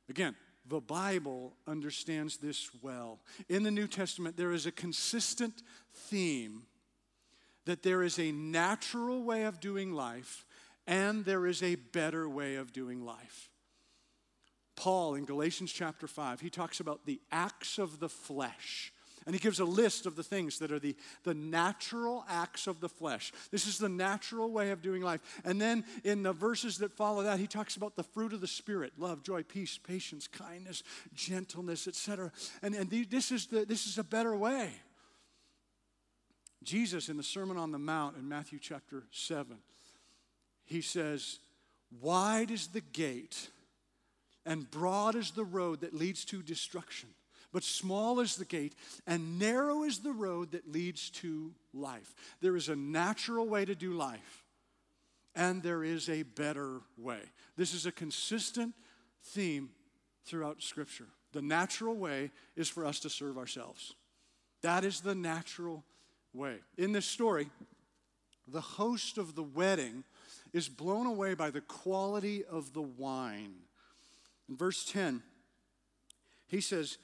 Again, 0.09 0.35
the 0.67 0.79
Bible 0.79 1.53
understands 1.67 2.37
this 2.37 2.69
well. 2.81 3.19
In 3.47 3.63
the 3.63 3.71
New 3.71 3.87
Testament, 3.87 4.37
there 4.37 4.51
is 4.51 4.65
a 4.65 4.71
consistent 4.71 5.63
theme 5.93 6.63
that 7.65 7.83
there 7.83 8.03
is 8.03 8.19
a 8.19 8.31
natural 8.31 9.23
way 9.23 9.43
of 9.43 9.59
doing 9.59 9.93
life 9.93 10.45
and 10.87 11.25
there 11.25 11.45
is 11.45 11.61
a 11.61 11.75
better 11.75 12.27
way 12.27 12.55
of 12.55 12.73
doing 12.73 13.05
life. 13.05 13.48
Paul 14.79 15.15
in 15.15 15.25
Galatians 15.25 15.73
chapter 15.73 16.07
5, 16.07 16.39
he 16.39 16.49
talks 16.49 16.79
about 16.79 17.05
the 17.05 17.19
acts 17.33 17.79
of 17.79 17.99
the 17.99 18.07
flesh. 18.07 18.93
And 19.25 19.35
he 19.35 19.39
gives 19.39 19.59
a 19.59 19.65
list 19.65 20.05
of 20.05 20.15
the 20.15 20.23
things 20.23 20.59
that 20.59 20.71
are 20.71 20.79
the, 20.79 20.95
the 21.23 21.33
natural 21.33 22.23
acts 22.29 22.65
of 22.65 22.79
the 22.79 22.87
flesh. 22.87 23.33
This 23.51 23.67
is 23.67 23.77
the 23.77 23.89
natural 23.89 24.49
way 24.49 24.71
of 24.71 24.81
doing 24.81 25.01
life. 25.03 25.19
And 25.43 25.59
then 25.59 25.83
in 26.05 26.23
the 26.23 26.31
verses 26.31 26.77
that 26.77 26.93
follow 26.93 27.23
that, 27.23 27.39
he 27.39 27.45
talks 27.45 27.75
about 27.75 27.97
the 27.97 28.03
fruit 28.03 28.31
of 28.31 28.39
the 28.39 28.47
Spirit 28.47 28.93
love, 28.97 29.21
joy, 29.21 29.43
peace, 29.43 29.77
patience, 29.77 30.29
kindness, 30.29 30.83
gentleness, 31.13 31.85
etc. 31.85 32.31
And, 32.61 32.73
and 32.73 32.89
the, 32.89 33.03
this, 33.03 33.33
is 33.33 33.47
the, 33.47 33.65
this 33.65 33.85
is 33.85 33.97
a 33.97 34.03
better 34.03 34.33
way. 34.33 34.71
Jesus, 36.63 37.09
in 37.09 37.17
the 37.17 37.23
Sermon 37.23 37.57
on 37.57 37.73
the 37.73 37.79
Mount 37.79 38.15
in 38.15 38.29
Matthew 38.29 38.59
chapter 38.59 39.03
7, 39.11 39.57
he 40.63 40.79
says, 40.79 41.39
Wide 41.99 42.49
is 42.49 42.67
the 42.67 42.81
gate 42.81 43.49
and 44.49 44.69
broad 44.69 45.15
is 45.15 45.29
the 45.31 45.45
road 45.45 45.81
that 45.81 45.93
leads 45.93 46.25
to 46.25 46.41
destruction. 46.41 47.07
But 47.53 47.63
small 47.63 48.19
is 48.19 48.35
the 48.35 48.45
gate, 48.45 48.73
and 49.05 49.37
narrow 49.37 49.83
is 49.83 49.99
the 49.99 50.11
road 50.11 50.51
that 50.51 50.71
leads 50.71 51.11
to 51.11 51.53
life. 51.71 52.15
There 52.41 52.55
is 52.55 52.67
a 52.67 52.75
natural 52.75 53.47
way 53.47 53.63
to 53.63 53.75
do 53.75 53.93
life, 53.93 54.43
and 55.35 55.61
there 55.61 55.83
is 55.83 56.09
a 56.09 56.23
better 56.23 56.81
way. 56.97 57.19
This 57.57 57.75
is 57.75 57.85
a 57.85 57.91
consistent 57.91 58.73
theme 59.23 59.69
throughout 60.25 60.63
Scripture. 60.63 61.07
The 61.31 61.43
natural 61.43 61.95
way 61.95 62.31
is 62.55 62.69
for 62.69 62.87
us 62.87 62.99
to 63.01 63.09
serve 63.09 63.37
ourselves. 63.37 63.93
That 64.63 64.83
is 64.83 65.01
the 65.01 65.15
natural 65.15 65.83
way. 66.33 66.55
In 66.75 66.91
this 66.91 67.05
story, 67.05 67.49
the 68.47 68.61
host 68.61 69.19
of 69.19 69.35
the 69.35 69.43
wedding 69.43 70.03
is 70.53 70.67
blown 70.67 71.05
away 71.05 71.35
by 71.35 71.51
the 71.51 71.61
quality 71.61 72.43
of 72.43 72.73
the 72.73 72.81
wine. 72.81 73.53
In 74.49 74.57
verse 74.57 74.83
10, 74.85 75.21
he 76.47 76.61
says, 76.61 76.97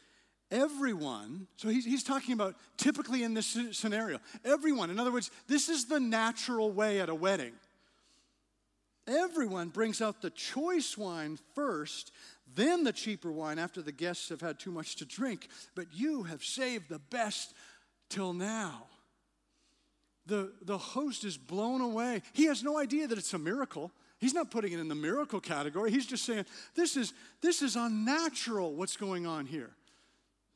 Everyone, 0.52 1.48
so 1.58 1.70
he's, 1.70 1.86
he's 1.86 2.04
talking 2.04 2.34
about 2.34 2.56
typically 2.78 3.24
in 3.24 3.34
this 3.34 3.58
scenario, 3.72 4.20
everyone, 4.44 4.90
in 4.90 5.00
other 5.00 5.12
words, 5.12 5.32
this 5.48 5.70
is 5.70 5.86
the 5.86 6.00
natural 6.00 6.72
way 6.72 7.00
at 7.00 7.10
a 7.10 7.16
wedding. 7.16 7.54
Everyone 9.08 9.70
brings 9.70 10.02
out 10.02 10.22
the 10.22 10.30
choice 10.30 10.98
wine 10.98 11.38
first, 11.54 12.12
then 12.56 12.84
the 12.84 12.94
cheaper 12.94 13.32
wine 13.32 13.60
after 13.60 13.82
the 13.82 13.92
guests 13.92 14.30
have 14.30 14.42
had 14.42 14.60
too 14.60 14.72
much 14.72 14.96
to 14.98 15.06
drink. 15.06 15.48
But 15.76 15.88
you 15.94 16.24
have 16.24 16.44
saved 16.44 16.90
the 16.90 17.00
best 17.00 17.54
till 18.10 18.34
now. 18.34 18.84
The, 20.28 20.54
the 20.64 20.78
host 20.78 21.24
is 21.24 21.38
blown 21.38 21.82
away. 21.82 22.22
He 22.34 22.46
has 22.46 22.64
no 22.64 22.80
idea 22.80 23.08
that 23.08 23.18
it's 23.18 23.34
a 23.34 23.40
miracle. 23.40 23.92
He's 24.20 24.34
not 24.34 24.50
putting 24.50 24.74
it 24.74 24.80
in 24.80 24.88
the 24.88 24.96
miracle 24.96 25.40
category. 25.40 25.92
He's 25.92 26.06
just 26.06 26.26
saying, 26.26 26.46
this 26.76 26.96
is, 26.96 27.14
this 27.42 27.62
is 27.62 27.76
unnatural 27.76 28.74
what's 28.74 28.98
going 28.98 29.26
on 29.26 29.46
here. 29.46 29.72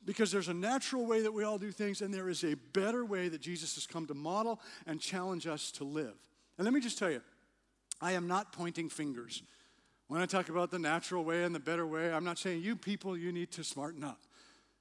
Because 0.06 0.32
there's 0.32 0.48
a 0.48 0.54
natural 0.54 1.06
way 1.06 1.22
that 1.22 1.34
we 1.34 1.44
all 1.44 1.58
do 1.58 1.72
things, 1.72 2.02
and 2.02 2.14
there 2.14 2.30
is 2.30 2.44
a 2.44 2.56
better 2.74 3.04
way 3.04 3.28
that 3.28 3.42
Jesus 3.42 3.76
has 3.76 3.86
come 3.86 4.08
to 4.08 4.14
model 4.14 4.62
and 4.88 5.00
challenge 5.00 5.46
us 5.46 5.72
to 5.74 5.84
live. 5.84 6.16
And 6.58 6.66
let 6.66 6.74
me 6.74 6.80
just 6.80 6.98
tell 6.98 7.12
you, 7.12 7.22
I 8.02 8.14
am 8.14 8.28
not 8.28 8.54
pointing 8.54 8.90
fingers. 8.90 9.44
When 10.08 10.22
I 10.22 10.26
talk 10.26 10.50
about 10.50 10.72
the 10.72 10.80
natural 10.80 11.24
way 11.24 11.44
and 11.44 11.54
the 11.54 11.60
better 11.60 11.86
way, 11.86 12.12
I'm 12.12 12.24
not 12.24 12.40
saying 12.40 12.62
you 12.62 12.76
people, 12.76 13.18
you 13.18 13.32
need 13.32 13.52
to 13.52 13.64
smarten 13.64 14.04
up. 14.04 14.22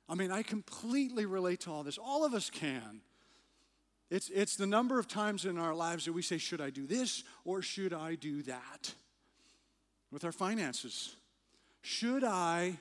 I 0.09 0.15
mean, 0.15 0.31
I 0.31 0.43
completely 0.43 1.27
relate 1.27 1.61
to 1.61 1.71
all 1.71 1.83
this. 1.83 1.99
All 1.99 2.25
of 2.25 2.33
us 2.33 2.49
can. 2.49 3.03
It's, 4.11 4.31
it's 4.31 4.57
the 4.57 4.67
number 4.67 4.99
of 4.99 5.07
times 5.07 5.45
in 5.45 5.59
our 5.59 5.75
lives 5.75 6.07
that 6.07 6.13
we 6.13 6.23
say, 6.23 6.39
Should 6.39 6.61
I 6.61 6.71
do 6.71 6.87
this 6.87 7.25
or 7.45 7.61
should 7.63 7.93
I 7.93 8.15
do 8.15 8.43
that? 8.43 8.95
With 10.11 10.25
our 10.25 10.33
finances. 10.33 11.15
Should 11.83 12.25
I 12.25 12.79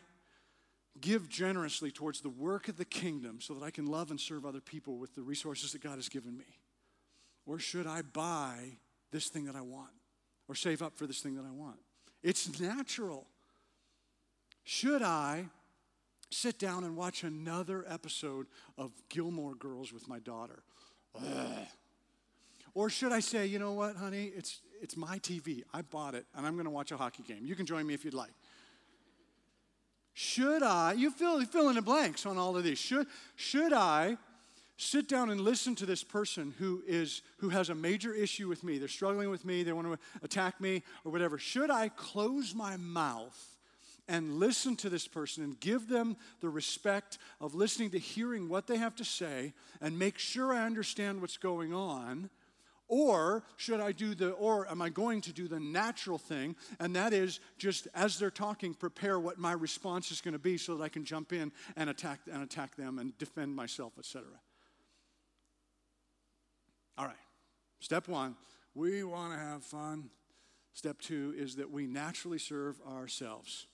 give 0.99 1.29
generously 1.29 1.91
towards 1.91 2.21
the 2.21 2.29
work 2.29 2.67
of 2.69 2.77
the 2.77 2.85
kingdom 2.85 3.39
so 3.41 3.53
that 3.53 3.63
I 3.63 3.69
can 3.69 3.85
love 3.85 4.09
and 4.09 4.19
serve 4.19 4.45
other 4.45 4.61
people 4.61 4.97
with 4.97 5.15
the 5.15 5.21
resources 5.21 5.73
that 5.73 5.83
God 5.83 5.95
has 5.95 6.09
given 6.09 6.37
me? 6.37 6.59
Or 7.45 7.59
should 7.59 7.87
I 7.87 8.01
buy 8.01 8.77
this 9.11 9.27
thing 9.27 9.45
that 9.45 9.55
I 9.55 9.61
want 9.61 9.91
or 10.47 10.55
save 10.55 10.81
up 10.81 10.97
for 10.97 11.05
this 11.05 11.19
thing 11.19 11.35
that 11.35 11.45
I 11.45 11.51
want? 11.51 11.77
It's 12.23 12.59
natural. 12.59 13.27
Should 14.63 15.01
I 15.01 15.45
sit 16.29 16.59
down 16.59 16.83
and 16.83 16.97
watch 16.97 17.23
another 17.23 17.85
episode 17.87 18.47
of 18.77 18.91
Gilmore 19.09 19.55
Girls 19.55 19.93
with 19.93 20.07
my 20.07 20.19
daughter? 20.19 20.63
Ugh. 21.19 21.67
Or 22.73 22.91
should 22.91 23.11
I 23.11 23.21
say, 23.21 23.47
you 23.47 23.57
know 23.57 23.73
what, 23.73 23.95
honey, 23.95 24.31
it's, 24.37 24.59
it's 24.83 24.95
my 24.95 25.17
TV. 25.17 25.63
I 25.73 25.81
bought 25.81 26.13
it, 26.13 26.27
and 26.35 26.45
I'm 26.45 26.53
going 26.53 26.65
to 26.65 26.69
watch 26.69 26.91
a 26.91 26.97
hockey 26.97 27.23
game. 27.23 27.39
You 27.43 27.55
can 27.55 27.65
join 27.65 27.87
me 27.87 27.95
if 27.95 28.05
you'd 28.05 28.13
like. 28.13 28.29
Should 30.13 30.61
I, 30.61 30.93
you 30.93 31.09
fill, 31.09 31.39
you 31.39 31.47
fill 31.47 31.69
in 31.69 31.75
the 31.75 31.81
blanks 31.81 32.27
on 32.27 32.37
all 32.37 32.55
of 32.55 32.63
these. 32.63 32.77
Should, 32.77 33.07
should 33.35 33.73
I 33.73 34.17
sit 34.77 35.07
down 35.07 35.31
and 35.31 35.41
listen 35.41 35.73
to 35.77 35.87
this 35.87 36.03
person 36.03 36.53
who, 36.59 36.83
is, 36.85 37.23
who 37.37 37.49
has 37.49 37.69
a 37.69 37.75
major 37.75 38.13
issue 38.13 38.47
with 38.47 38.63
me? 38.63 38.77
They're 38.77 38.87
struggling 38.87 39.31
with 39.31 39.43
me, 39.43 39.63
they 39.63 39.73
want 39.73 39.87
to 39.87 39.97
attack 40.21 40.61
me, 40.61 40.83
or 41.03 41.11
whatever. 41.11 41.39
Should 41.39 41.71
I 41.71 41.89
close 41.89 42.53
my 42.53 42.77
mouth 42.77 43.56
and 44.07 44.39
listen 44.39 44.75
to 44.77 44.89
this 44.89 45.07
person 45.07 45.43
and 45.43 45.59
give 45.59 45.87
them 45.87 46.17
the 46.41 46.49
respect 46.49 47.17
of 47.41 47.55
listening 47.55 47.91
to 47.91 47.99
hearing 47.99 48.49
what 48.49 48.67
they 48.67 48.77
have 48.77 48.95
to 48.95 49.05
say 49.05 49.53
and 49.81 49.99
make 49.99 50.17
sure 50.17 50.53
I 50.53 50.65
understand 50.65 51.21
what's 51.21 51.37
going 51.37 51.73
on? 51.73 52.29
Or 52.89 53.43
should 53.57 53.81
I 53.81 53.91
do 53.91 54.15
the, 54.15 54.29
or 54.29 54.69
am 54.71 54.81
I 54.81 54.87
going 54.87 55.19
to 55.21 55.33
do 55.33 55.49
the 55.49 55.59
natural 55.59 56.17
thing? 56.17 56.55
And 56.79 56.95
that 56.95 57.11
is 57.11 57.41
just 57.57 57.87
as 57.93 58.17
they're 58.17 58.31
talking, 58.31 58.73
prepare 58.73 59.19
what 59.19 59.37
my 59.37 59.51
response 59.51 60.09
is 60.09 60.21
going 60.21 60.33
to 60.33 60.39
be 60.39 60.57
so 60.57 60.77
that 60.77 60.83
I 60.83 60.89
can 60.89 61.03
jump 61.03 61.33
in 61.33 61.51
and 61.75 61.89
attack, 61.89 62.21
and 62.31 62.41
attack 62.41 62.77
them 62.77 62.97
and 62.97 63.17
defend 63.17 63.53
myself, 63.53 63.93
etc. 63.99 64.23
All 66.97 67.05
right. 67.05 67.15
Step 67.79 68.07
one, 68.07 68.35
we 68.73 69.03
want 69.03 69.33
to 69.33 69.39
have 69.39 69.63
fun. 69.63 70.09
Step 70.73 70.99
two 71.01 71.33
is 71.37 71.57
that 71.57 71.69
we 71.69 71.87
naturally 71.87 72.39
serve 72.39 72.79
ourselves. 72.87 73.67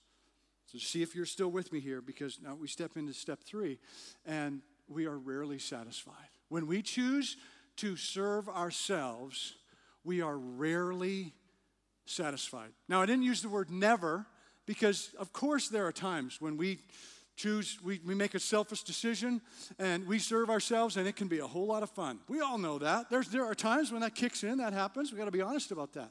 So 0.74 0.80
see 0.80 1.02
if 1.02 1.14
you're 1.14 1.24
still 1.24 1.50
with 1.50 1.72
me 1.72 1.78
here 1.78 2.00
because 2.00 2.40
now 2.42 2.56
we 2.56 2.66
step 2.66 2.96
into 2.96 3.12
step 3.12 3.44
three 3.44 3.78
and 4.26 4.60
we 4.88 5.06
are 5.06 5.16
rarely 5.16 5.60
satisfied. 5.60 6.14
When 6.48 6.66
we 6.66 6.82
choose 6.82 7.36
to 7.76 7.94
serve 7.94 8.48
ourselves, 8.48 9.54
we 10.02 10.20
are 10.20 10.36
rarely 10.36 11.32
satisfied. 12.06 12.70
Now, 12.88 13.00
I 13.00 13.06
didn't 13.06 13.22
use 13.22 13.40
the 13.40 13.48
word 13.48 13.70
never 13.70 14.26
because, 14.66 15.14
of 15.16 15.32
course, 15.32 15.68
there 15.68 15.86
are 15.86 15.92
times 15.92 16.40
when 16.40 16.56
we 16.56 16.80
choose, 17.36 17.78
we, 17.84 18.00
we 18.04 18.16
make 18.16 18.34
a 18.34 18.40
selfish 18.40 18.82
decision 18.82 19.40
and 19.78 20.04
we 20.08 20.18
serve 20.18 20.50
ourselves, 20.50 20.96
and 20.96 21.06
it 21.06 21.14
can 21.14 21.28
be 21.28 21.38
a 21.38 21.46
whole 21.46 21.66
lot 21.66 21.84
of 21.84 21.90
fun. 21.90 22.18
We 22.28 22.40
all 22.40 22.58
know 22.58 22.78
that. 22.80 23.10
There's, 23.10 23.28
there 23.28 23.44
are 23.44 23.54
times 23.54 23.92
when 23.92 24.00
that 24.00 24.16
kicks 24.16 24.42
in, 24.42 24.58
that 24.58 24.72
happens. 24.72 25.12
We 25.12 25.18
got 25.18 25.26
to 25.26 25.30
be 25.30 25.42
honest 25.42 25.70
about 25.70 25.92
that. 25.92 26.10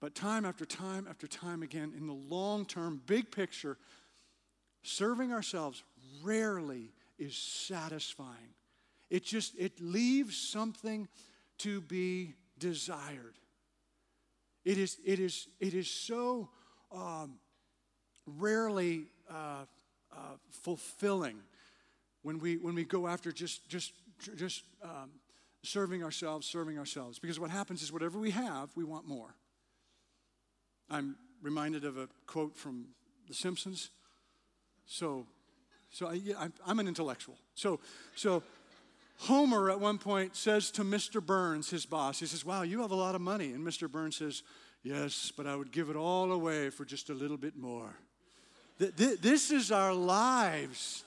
But 0.00 0.14
time 0.14 0.44
after 0.44 0.64
time 0.64 1.06
after 1.08 1.26
time 1.26 1.62
again, 1.62 1.92
in 1.96 2.06
the 2.06 2.12
long 2.12 2.66
term, 2.66 3.00
big 3.06 3.30
picture, 3.30 3.78
serving 4.82 5.32
ourselves 5.32 5.82
rarely 6.22 6.92
is 7.18 7.36
satisfying. 7.36 8.54
It 9.08 9.24
just 9.24 9.54
it 9.58 9.80
leaves 9.80 10.36
something 10.36 11.08
to 11.58 11.80
be 11.80 12.34
desired. 12.58 13.34
It 14.64 14.78
is 14.78 14.98
it 15.04 15.18
is 15.18 15.48
it 15.60 15.74
is 15.74 15.88
so 15.88 16.50
um, 16.92 17.38
rarely 18.26 19.06
uh, 19.30 19.64
uh, 20.12 20.16
fulfilling 20.50 21.38
when 22.22 22.38
we 22.38 22.56
when 22.56 22.74
we 22.74 22.84
go 22.84 23.06
after 23.06 23.32
just 23.32 23.68
just 23.68 23.92
just 24.36 24.64
um, 24.82 25.10
serving 25.62 26.02
ourselves, 26.02 26.46
serving 26.46 26.78
ourselves. 26.78 27.18
Because 27.18 27.40
what 27.40 27.50
happens 27.50 27.82
is 27.82 27.92
whatever 27.92 28.18
we 28.18 28.32
have, 28.32 28.70
we 28.74 28.84
want 28.84 29.06
more. 29.06 29.34
I'm 30.90 31.16
reminded 31.42 31.84
of 31.84 31.96
a 31.98 32.08
quote 32.26 32.56
from 32.56 32.86
The 33.28 33.34
Simpsons. 33.34 33.90
So, 34.86 35.26
so 35.90 36.08
I, 36.08 36.20
am 36.66 36.78
an 36.78 36.88
intellectual. 36.88 37.36
So, 37.54 37.80
so 38.14 38.42
Homer 39.20 39.70
at 39.70 39.80
one 39.80 39.98
point 39.98 40.36
says 40.36 40.70
to 40.72 40.82
Mr. 40.82 41.24
Burns, 41.24 41.70
his 41.70 41.86
boss, 41.86 42.20
he 42.20 42.26
says, 42.26 42.44
Wow, 42.44 42.62
you 42.62 42.82
have 42.82 42.90
a 42.90 42.96
lot 42.96 43.14
of 43.14 43.20
money. 43.20 43.52
And 43.52 43.66
Mr. 43.66 43.90
Burns 43.90 44.16
says, 44.16 44.42
Yes, 44.82 45.32
but 45.36 45.46
I 45.46 45.56
would 45.56 45.72
give 45.72 45.90
it 45.90 45.96
all 45.96 46.30
away 46.30 46.70
for 46.70 46.84
just 46.84 47.10
a 47.10 47.14
little 47.14 47.36
bit 47.36 47.56
more. 47.56 47.96
This 48.78 49.50
is 49.50 49.72
our 49.72 49.94
lives. 49.94 51.02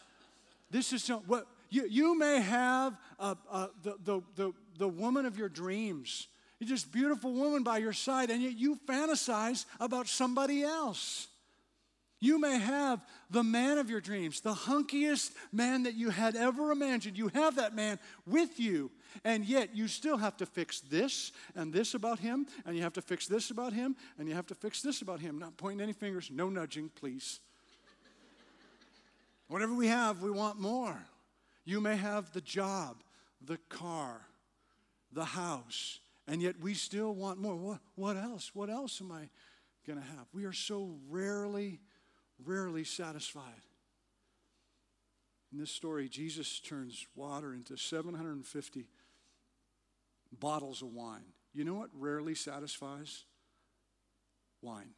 This 0.72 0.92
is 0.92 1.08
what 1.28 1.46
you, 1.70 1.86
you 1.88 2.18
may 2.18 2.42
have 2.42 2.98
uh, 3.20 3.36
uh, 3.50 3.68
the, 3.84 3.96
the, 4.04 4.22
the, 4.36 4.54
the 4.78 4.88
woman 4.88 5.26
of 5.26 5.38
your 5.38 5.50
dreams 5.50 6.28
you're 6.60 6.67
just 6.67 6.91
beautiful 6.91 7.34
woman 7.34 7.63
by 7.63 7.78
your 7.78 7.93
side, 7.93 8.30
and 8.30 8.41
yet 8.41 8.58
you 8.58 8.78
fantasize 8.88 9.65
about 9.80 10.08
somebody 10.08 10.63
else. 10.63 11.28
You 12.22 12.38
may 12.38 12.60
have 12.60 13.00
the 13.30 13.43
man 13.43 13.78
of 13.78 13.89
your 13.89 14.02
dreams, 14.02 14.41
the 14.41 14.54
hunkiest 14.54 15.32
man 15.54 15.84
that 15.84 15.93
you 15.93 16.10
had 16.10 16.36
ever 16.36 16.72
imagined. 16.72 17.17
You 17.17 17.30
have 17.30 17.56
that 17.56 17.76
man 17.76 17.98
with 18.28 18.60
you, 18.60 18.91
and 19.24 19.45
yet 19.45 19.74
you 19.74 19.88
still 19.88 20.17
have 20.17 20.36
to 20.38 20.45
fix 20.45 20.82
this 20.82 21.32
and 21.56 21.72
this 21.72 21.93
about 21.93 22.19
him, 22.19 22.45
and 22.65 22.76
you 22.76 22.84
have 22.84 22.93
to 22.93 23.02
fix 23.02 23.26
this 23.26 23.52
about 23.52 23.72
him, 23.72 23.95
and 24.17 24.28
you 24.28 24.36
have 24.36 24.48
to 24.48 24.56
fix 24.56 24.82
this 24.82 25.02
about 25.02 25.22
him. 25.22 25.39
Not 25.39 25.56
pointing 25.56 25.80
any 25.80 25.93
fingers, 25.93 26.30
no 26.30 26.50
nudging, 26.50 26.89
please. 26.89 27.39
Whatever 29.48 29.74
we 29.74 29.88
have, 29.88 30.22
we 30.22 30.30
want 30.30 30.60
more. 30.60 31.00
You 31.63 31.80
may 31.80 31.95
have 31.95 32.34
the 32.34 32.41
job, 32.41 32.98
the 33.45 33.58
car, 33.69 34.22
the 35.13 35.24
house, 35.24 36.00
and 36.30 36.44
yet 36.44 36.56
we 36.62 36.76
still 36.76 37.13
want 37.13 37.39
more. 37.39 37.56
What, 37.56 37.80
what 37.96 38.15
else? 38.15 38.52
What 38.54 38.70
else 38.70 39.02
am 39.02 39.12
I 39.12 39.30
going 39.86 40.00
to 40.00 40.06
have? 40.06 40.28
We 40.32 40.46
are 40.46 40.54
so 40.54 40.96
rarely, 41.10 41.80
rarely 42.46 42.84
satisfied. 42.84 43.63
In 45.52 45.58
this 45.58 45.72
story, 45.72 46.08
Jesus 46.08 46.60
turns 46.60 47.08
water 47.15 47.56
into 47.56 47.76
750 47.76 48.86
bottles 50.39 50.84
of 50.84 50.94
wine. 50.94 51.34
You 51.52 51.63
know 51.65 51.74
what 51.74 51.89
rarely 51.94 52.36
satisfies? 52.36 53.24
Wine. 54.62 54.92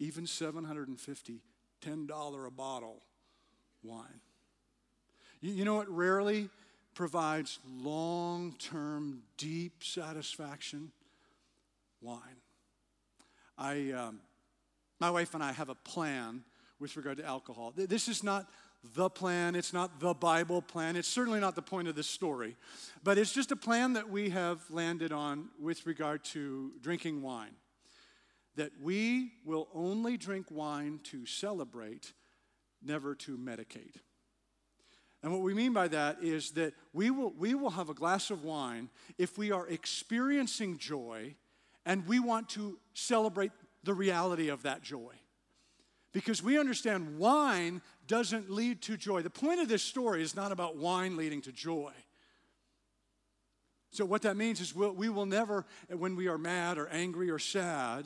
Even 0.00 0.26
750, 0.26 1.40
$10 1.86 2.46
a 2.46 2.50
bottle 2.50 3.02
wine. 3.84 4.20
You, 5.40 5.52
you 5.52 5.64
know 5.64 5.76
what 5.76 5.88
rarely 5.88 6.50
provides 6.94 7.58
long 7.66 8.54
term, 8.58 9.22
deep 9.36 9.82
satisfaction? 9.82 10.92
Wine. 12.00 12.40
I, 13.58 13.92
um, 13.92 14.20
my 14.98 15.10
wife 15.10 15.34
and 15.34 15.42
I 15.42 15.52
have 15.52 15.68
a 15.68 15.74
plan 15.74 16.44
with 16.78 16.96
regard 16.96 17.18
to 17.18 17.24
alcohol. 17.24 17.72
This 17.76 18.08
is 18.08 18.24
not 18.24 18.48
the 18.94 19.10
plan, 19.10 19.54
it's 19.54 19.72
not 19.72 20.00
the 20.00 20.14
Bible 20.14 20.62
plan, 20.62 20.96
it's 20.96 21.08
certainly 21.08 21.40
not 21.40 21.54
the 21.54 21.62
point 21.62 21.88
of 21.88 21.94
this 21.94 22.06
story, 22.06 22.56
but 23.04 23.18
it's 23.18 23.32
just 23.32 23.52
a 23.52 23.56
plan 23.56 23.92
that 23.92 24.08
we 24.08 24.30
have 24.30 24.62
landed 24.70 25.12
on 25.12 25.50
with 25.60 25.86
regard 25.86 26.24
to 26.24 26.72
drinking 26.80 27.20
wine. 27.20 27.54
That 28.56 28.72
we 28.82 29.32
will 29.44 29.68
only 29.74 30.16
drink 30.16 30.46
wine 30.50 31.00
to 31.04 31.26
celebrate, 31.26 32.14
never 32.82 33.14
to 33.16 33.36
medicate. 33.36 33.96
And 35.22 35.32
what 35.32 35.42
we 35.42 35.52
mean 35.52 35.72
by 35.72 35.88
that 35.88 36.22
is 36.22 36.52
that 36.52 36.72
we 36.92 37.10
will, 37.10 37.32
we 37.36 37.54
will 37.54 37.70
have 37.70 37.90
a 37.90 37.94
glass 37.94 38.30
of 38.30 38.42
wine 38.42 38.88
if 39.18 39.36
we 39.36 39.52
are 39.52 39.66
experiencing 39.68 40.78
joy 40.78 41.34
and 41.84 42.06
we 42.06 42.20
want 42.20 42.48
to 42.50 42.78
celebrate 42.94 43.52
the 43.84 43.94
reality 43.94 44.48
of 44.48 44.62
that 44.62 44.82
joy. 44.82 45.12
Because 46.12 46.42
we 46.42 46.58
understand 46.58 47.18
wine 47.18 47.82
doesn't 48.06 48.50
lead 48.50 48.82
to 48.82 48.96
joy. 48.96 49.22
The 49.22 49.30
point 49.30 49.60
of 49.60 49.68
this 49.68 49.82
story 49.82 50.22
is 50.22 50.34
not 50.34 50.52
about 50.52 50.76
wine 50.76 51.16
leading 51.16 51.42
to 51.42 51.52
joy. 51.52 51.92
So, 53.92 54.04
what 54.04 54.22
that 54.22 54.36
means 54.36 54.60
is 54.60 54.74
we'll, 54.74 54.92
we 54.92 55.08
will 55.08 55.26
never, 55.26 55.66
when 55.88 56.16
we 56.16 56.28
are 56.28 56.38
mad 56.38 56.78
or 56.78 56.88
angry 56.88 57.30
or 57.30 57.38
sad, 57.38 58.04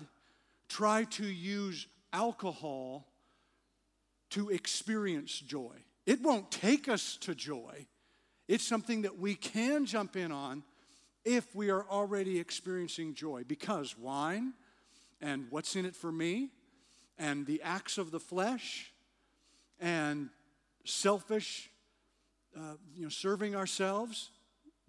try 0.68 1.04
to 1.04 1.26
use 1.26 1.86
alcohol 2.12 3.06
to 4.30 4.48
experience 4.50 5.38
joy. 5.38 5.76
It 6.06 6.22
won't 6.22 6.50
take 6.50 6.88
us 6.88 7.16
to 7.22 7.34
joy. 7.34 7.86
It's 8.46 8.66
something 8.66 9.02
that 9.02 9.18
we 9.18 9.34
can 9.34 9.86
jump 9.86 10.16
in 10.16 10.30
on 10.32 10.62
if 11.24 11.54
we 11.54 11.70
are 11.70 11.84
already 11.88 12.38
experiencing 12.38 13.14
joy. 13.14 13.44
Because 13.46 13.96
wine 13.98 14.52
and 15.20 15.46
what's 15.50 15.76
in 15.76 15.86
it 15.86 15.96
for 15.96 16.12
me 16.12 16.50
and 17.18 17.46
the 17.46 17.62
acts 17.62 17.96
of 17.96 18.10
the 18.10 18.20
flesh 18.20 18.92
and 19.80 20.28
selfish, 20.84 21.70
uh, 22.56 22.74
you 22.94 23.04
know, 23.04 23.08
serving 23.08 23.56
ourselves, 23.56 24.30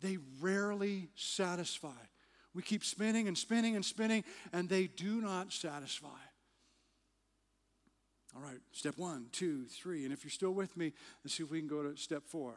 they 0.01 0.17
rarely 0.41 1.07
satisfy. 1.15 1.89
We 2.53 2.61
keep 2.61 2.83
spinning 2.83 3.27
and 3.27 3.37
spinning 3.37 3.75
and 3.75 3.83
spinning, 3.83 4.23
and 4.53 4.69
they 4.69 4.87
do 4.87 5.21
not 5.21 5.51
satisfy. 5.51 6.07
All 8.35 8.41
right, 8.41 8.59
step 8.73 8.97
one, 8.97 9.27
two, 9.31 9.65
three. 9.65 10.03
And 10.03 10.11
if 10.11 10.23
you're 10.23 10.31
still 10.31 10.51
with 10.51 10.75
me, 10.75 10.91
let's 11.23 11.35
see 11.35 11.43
if 11.43 11.51
we 11.51 11.59
can 11.59 11.69
go 11.69 11.83
to 11.83 11.95
step 11.95 12.23
four. 12.27 12.55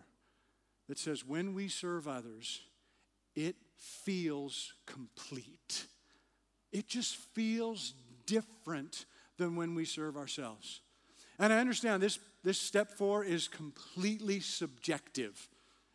That 0.89 0.99
says, 0.99 1.25
when 1.25 1.55
we 1.55 1.69
serve 1.69 2.09
others, 2.09 2.63
it 3.37 3.55
feels 3.77 4.73
complete. 4.87 5.87
It 6.73 6.89
just 6.89 7.17
feels 7.17 7.95
different 8.27 9.05
than 9.37 9.55
when 9.55 9.75
we 9.75 9.85
serve 9.85 10.17
ourselves. 10.17 10.81
And 11.39 11.53
I 11.53 11.59
understand 11.59 12.03
this, 12.03 12.19
this 12.43 12.59
step 12.59 12.91
four 12.91 13.23
is 13.23 13.47
completely 13.47 14.41
subjective. 14.41 15.49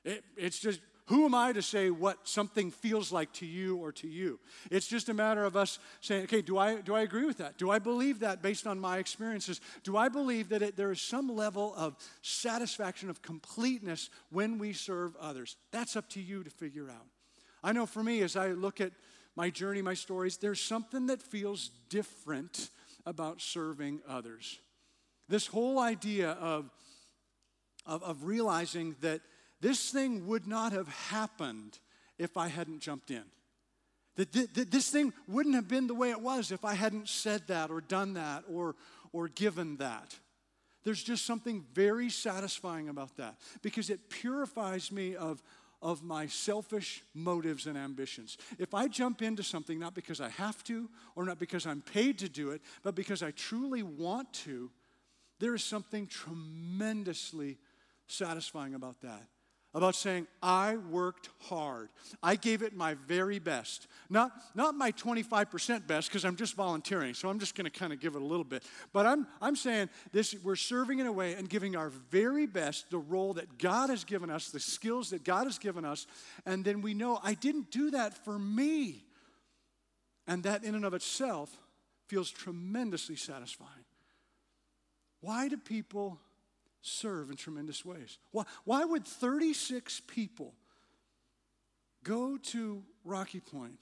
It, 0.06 0.24
it's 0.38 0.60
just 0.60 0.80
who 1.08 1.26
am 1.26 1.36
I 1.36 1.52
to 1.52 1.62
say 1.62 1.90
what 1.90 2.28
something 2.28 2.72
feels 2.72 3.12
like 3.12 3.34
to 3.34 3.46
you 3.46 3.78
or 3.78 3.92
to 3.94 4.08
you? 4.08 4.40
It's 4.72 4.88
just 4.88 5.10
a 5.10 5.14
matter 5.14 5.44
of 5.44 5.58
us 5.58 5.80
saying, 6.00 6.24
okay, 6.24 6.42
do 6.42 6.58
I, 6.58 6.80
do 6.80 6.96
I 6.96 7.02
agree 7.02 7.26
with 7.26 7.40
that? 7.40 7.58
Do 7.58 7.70
I 7.70 7.80
believe 7.80 8.20
that 8.20 8.42
based 8.42 8.66
on 8.66 8.80
my 8.80 9.00
experiences? 9.00 9.60
Do 9.84 9.98
I 9.98 10.08
believe 10.08 10.50
that 10.50 10.62
it, 10.62 10.78
there 10.78 10.92
is 10.92 11.02
some 11.02 11.28
level 11.28 11.74
of 11.76 11.98
satisfaction, 12.22 13.10
of 13.10 13.22
completeness 13.22 14.10
when 14.32 14.58
we 14.58 14.72
serve 14.72 15.14
others? 15.18 15.58
That's 15.72 15.98
up 15.98 16.10
to 16.12 16.22
you 16.22 16.42
to 16.44 16.50
figure 16.50 16.90
out. 16.90 17.06
I 17.62 17.74
know 17.74 17.86
for 17.86 18.04
me, 18.04 18.22
as 18.22 18.38
I 18.38 18.50
look 18.50 18.80
at 18.80 18.94
my 19.36 19.50
journey, 19.50 19.82
my 19.82 19.96
stories, 19.96 20.38
there's 20.38 20.62
something 20.62 21.08
that 21.08 21.22
feels 21.22 21.72
different 21.90 22.70
about 23.06 23.42
serving 23.42 24.00
others. 24.08 24.60
This 25.28 25.48
whole 25.48 25.80
idea 25.80 26.32
of, 26.32 26.70
of, 27.86 28.04
of 28.04 28.24
realizing 28.24 28.96
that 29.02 29.20
this 29.64 29.92
thing 29.92 30.28
would 30.28 30.46
not 30.46 30.74
have 30.74 30.90
happened 30.90 31.80
if 32.18 32.36
I 32.36 32.50
hadn't 32.50 32.82
jumped 32.82 33.10
in. 33.12 33.24
That, 34.18 34.70
this 34.70 34.90
thing 34.90 35.14
wouldn't 35.26 35.56
have 35.56 35.70
been 35.70 35.88
the 35.88 35.96
way 35.96 36.12
it 36.12 36.20
was 36.20 36.52
if 36.52 36.66
I 36.66 36.74
hadn't 36.74 37.08
said 37.08 37.48
that 37.48 37.72
or 37.72 37.80
done 37.80 38.16
that 38.16 38.44
or, 38.52 38.76
or 39.14 39.30
given 39.30 39.78
that. 39.78 40.16
There's 40.84 41.02
just 41.02 41.26
something 41.26 41.64
very 41.74 42.10
satisfying 42.10 42.90
about 42.90 43.16
that 43.16 43.38
because 43.62 43.90
it 43.90 44.10
purifies 44.10 44.92
me 44.92 45.16
of, 45.16 45.42
of 45.82 46.04
my 46.04 46.28
selfish 46.28 47.02
motives 47.14 47.66
and 47.66 47.78
ambitions. 47.78 48.38
If 48.60 48.74
I 48.74 48.90
jump 48.90 49.22
into 49.22 49.44
something 49.44 49.80
not 49.80 49.96
because 49.96 50.20
I 50.20 50.30
have 50.32 50.62
to 50.66 50.90
or 51.16 51.24
not 51.24 51.40
because 51.40 51.66
I'm 51.66 51.82
paid 51.82 52.20
to 52.20 52.28
do 52.28 52.52
it, 52.52 52.62
but 52.84 52.96
because 52.96 53.24
I 53.24 53.32
truly 53.32 53.82
want 53.82 54.34
to, 54.44 54.70
there 55.40 55.56
is 55.56 55.64
something 55.64 56.06
tremendously 56.06 57.60
satisfying 58.08 58.74
about 58.74 59.00
that 59.04 59.24
about 59.74 59.96
saying, 59.96 60.28
I 60.42 60.78
worked 60.78 61.30
hard. 61.42 61.90
I 62.22 62.36
gave 62.36 62.62
it 62.62 62.76
my 62.76 62.94
very 62.94 63.40
best. 63.40 63.88
Not, 64.10 64.32
not 64.54 64.76
my 64.76 64.92
25% 64.92 65.88
best, 65.88 66.10
because 66.10 66.26
I'm 66.26 66.36
just 66.36 66.56
volunteering, 66.56 67.16
so 67.16 67.28
I'm 67.28 67.40
just 67.40 67.56
going 67.56 67.66
to 67.66 67.72
kind 67.72 67.92
of 67.92 68.00
give 68.00 68.16
it 68.16 68.22
a 68.22 68.26
little 68.26 68.44
bit. 68.44 68.64
But 68.92 69.08
I'm, 69.08 69.26
I'm 69.42 69.56
saying 69.56 69.90
this 70.12 70.36
we're 70.44 70.56
serving 70.56 71.00
in 71.00 71.08
a 71.08 71.12
way 71.12 71.34
and 71.34 71.50
giving 71.50 71.76
our 71.76 71.90
very 72.12 72.46
best, 72.46 72.92
the 72.92 73.00
role 73.00 73.34
that 73.34 73.58
God 73.58 73.90
has 73.90 74.04
given 74.04 74.30
us, 74.30 74.50
the 74.50 74.60
skills 74.60 75.10
that 75.10 75.24
God 75.24 75.46
has 75.46 75.58
given 75.58 75.86
us, 75.86 76.06
and 76.46 76.64
then 76.64 76.82
we 76.82 76.94
know 76.94 77.20
I 77.24 77.34
didn't 77.34 77.72
do 77.72 77.92
that 77.92 78.24
for 78.24 78.38
me. 78.38 79.04
And 80.28 80.44
that 80.44 80.64
in 80.64 80.76
and 80.76 80.86
of 80.86 80.94
itself 80.94 81.50
feels 82.08 82.30
tremendously 82.30 83.16
satisfying. 83.16 83.70
Why 85.20 85.48
do 85.48 85.58
people 85.58 86.20
serve 86.84 87.30
in 87.30 87.38
tremendous 87.38 87.84
ways. 87.84 88.20
Why, 88.32 88.44
why 88.66 88.84
would 88.84 89.06
36 89.06 90.02
people 90.02 90.54
go 92.04 92.38
to 92.38 92.84
Rocky 93.06 93.40
Point 93.40 93.80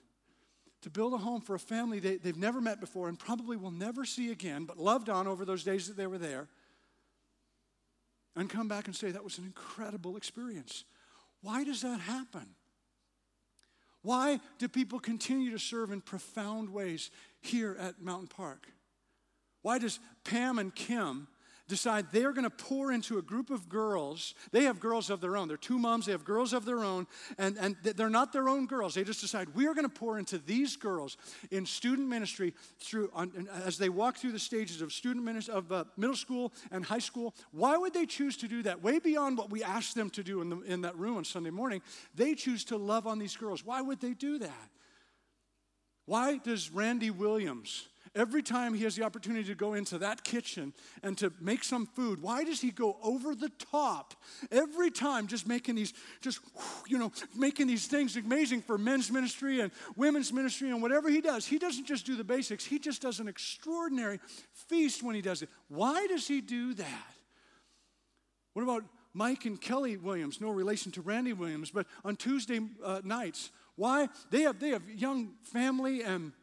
to 0.83 0.89
build 0.89 1.13
a 1.13 1.17
home 1.17 1.41
for 1.41 1.55
a 1.55 1.59
family 1.59 1.99
they, 1.99 2.17
they've 2.17 2.37
never 2.37 2.61
met 2.61 2.79
before 2.79 3.09
and 3.09 3.17
probably 3.17 3.57
will 3.57 3.71
never 3.71 4.05
see 4.05 4.31
again, 4.31 4.65
but 4.65 4.77
loved 4.77 5.09
on 5.09 5.27
over 5.27 5.45
those 5.45 5.63
days 5.63 5.87
that 5.87 5.97
they 5.97 6.07
were 6.07 6.19
there, 6.19 6.47
and 8.35 8.49
come 8.49 8.67
back 8.67 8.85
and 8.85 8.95
say 8.95 9.11
that 9.11 9.23
was 9.23 9.39
an 9.39 9.45
incredible 9.45 10.15
experience? 10.15 10.85
Why 11.41 11.63
does 11.63 11.81
that 11.81 11.99
happen? 11.99 12.55
Why 14.03 14.39
do 14.59 14.67
people 14.67 14.99
continue 14.99 15.51
to 15.51 15.59
serve 15.59 15.91
in 15.91 16.01
profound 16.01 16.69
ways 16.69 17.09
here 17.41 17.75
at 17.79 18.01
Mountain 18.01 18.27
Park? 18.27 18.67
Why 19.63 19.79
does 19.79 19.99
Pam 20.23 20.59
and 20.59 20.73
Kim 20.73 21.27
decide 21.71 22.11
they're 22.11 22.33
going 22.33 22.43
to 22.43 22.49
pour 22.49 22.91
into 22.91 23.17
a 23.17 23.21
group 23.21 23.49
of 23.49 23.69
girls. 23.69 24.35
They 24.51 24.65
have 24.65 24.79
girls 24.81 25.09
of 25.09 25.21
their 25.21 25.37
own. 25.37 25.47
They're 25.47 25.55
two 25.55 25.79
moms, 25.79 26.05
they 26.05 26.11
have 26.11 26.25
girls 26.25 26.51
of 26.51 26.65
their 26.65 26.83
own, 26.83 27.07
and, 27.37 27.57
and 27.57 27.77
they're 27.81 28.09
not 28.09 28.33
their 28.33 28.49
own 28.49 28.67
girls. 28.67 28.93
They 28.93 29.05
just 29.05 29.21
decide 29.21 29.55
we 29.55 29.67
are 29.67 29.73
going 29.73 29.89
to 29.89 29.99
pour 29.99 30.19
into 30.19 30.37
these 30.37 30.75
girls 30.75 31.15
in 31.49 31.65
student 31.65 32.09
ministry 32.09 32.53
through 32.79 33.09
on, 33.13 33.47
as 33.63 33.77
they 33.77 33.87
walk 33.87 34.17
through 34.17 34.33
the 34.33 34.39
stages 34.39 34.81
of 34.81 34.91
student 34.91 35.23
ministry, 35.23 35.53
of 35.53 35.71
uh, 35.71 35.85
middle 35.95 36.15
school 36.15 36.51
and 36.71 36.83
high 36.83 36.99
school. 36.99 37.33
Why 37.51 37.77
would 37.77 37.93
they 37.93 38.05
choose 38.05 38.35
to 38.37 38.49
do 38.49 38.61
that? 38.63 38.83
Way 38.83 38.99
beyond 38.99 39.37
what 39.37 39.49
we 39.49 39.63
asked 39.63 39.95
them 39.95 40.09
to 40.11 40.23
do 40.23 40.41
in, 40.41 40.49
the, 40.49 40.59
in 40.61 40.81
that 40.81 40.97
room 40.97 41.15
on 41.17 41.23
Sunday 41.23 41.51
morning. 41.51 41.81
They 42.13 42.35
choose 42.35 42.65
to 42.65 42.77
love 42.77 43.07
on 43.07 43.17
these 43.17 43.37
girls. 43.37 43.65
Why 43.65 43.81
would 43.81 44.01
they 44.01 44.13
do 44.13 44.39
that? 44.39 44.69
Why 46.05 46.37
does 46.37 46.69
Randy 46.69 47.11
Williams? 47.11 47.87
Every 48.13 48.43
time 48.43 48.73
he 48.73 48.83
has 48.83 48.97
the 48.97 49.03
opportunity 49.03 49.45
to 49.45 49.55
go 49.55 49.73
into 49.73 49.97
that 49.99 50.25
kitchen 50.25 50.73
and 51.01 51.17
to 51.19 51.31
make 51.39 51.63
some 51.63 51.85
food, 51.85 52.21
why 52.21 52.43
does 52.43 52.59
he 52.59 52.69
go 52.69 52.97
over 53.01 53.33
the 53.33 53.47
top 53.71 54.13
every 54.51 54.91
time 54.91 55.27
just 55.27 55.47
making 55.47 55.75
these, 55.75 55.93
just, 56.19 56.39
you 56.87 56.97
know, 56.97 57.13
making 57.37 57.67
these 57.67 57.87
things 57.87 58.17
amazing 58.17 58.63
for 58.63 58.77
men's 58.77 59.09
ministry 59.09 59.61
and 59.61 59.71
women's 59.95 60.33
ministry 60.33 60.71
and 60.71 60.81
whatever 60.81 61.09
he 61.09 61.21
does? 61.21 61.47
He 61.47 61.57
doesn't 61.57 61.85
just 61.85 62.05
do 62.05 62.17
the 62.17 62.23
basics, 62.25 62.65
he 62.65 62.79
just 62.79 63.01
does 63.01 63.21
an 63.21 63.29
extraordinary 63.29 64.19
feast 64.51 65.01
when 65.01 65.15
he 65.15 65.21
does 65.21 65.41
it. 65.41 65.49
Why 65.69 66.05
does 66.07 66.27
he 66.27 66.41
do 66.41 66.73
that? 66.73 67.13
What 68.51 68.63
about 68.63 68.83
Mike 69.13 69.45
and 69.45 69.59
Kelly 69.59 69.95
Williams? 69.95 70.41
No 70.41 70.49
relation 70.49 70.91
to 70.93 71.01
Randy 71.01 71.31
Williams, 71.31 71.71
but 71.71 71.87
on 72.03 72.17
Tuesday 72.17 72.59
uh, 72.83 72.99
nights, 73.05 73.51
why? 73.77 74.09
They 74.31 74.41
have, 74.41 74.59
they 74.59 74.69
have 74.69 74.89
young 74.89 75.35
family 75.43 76.03
and 76.03 76.33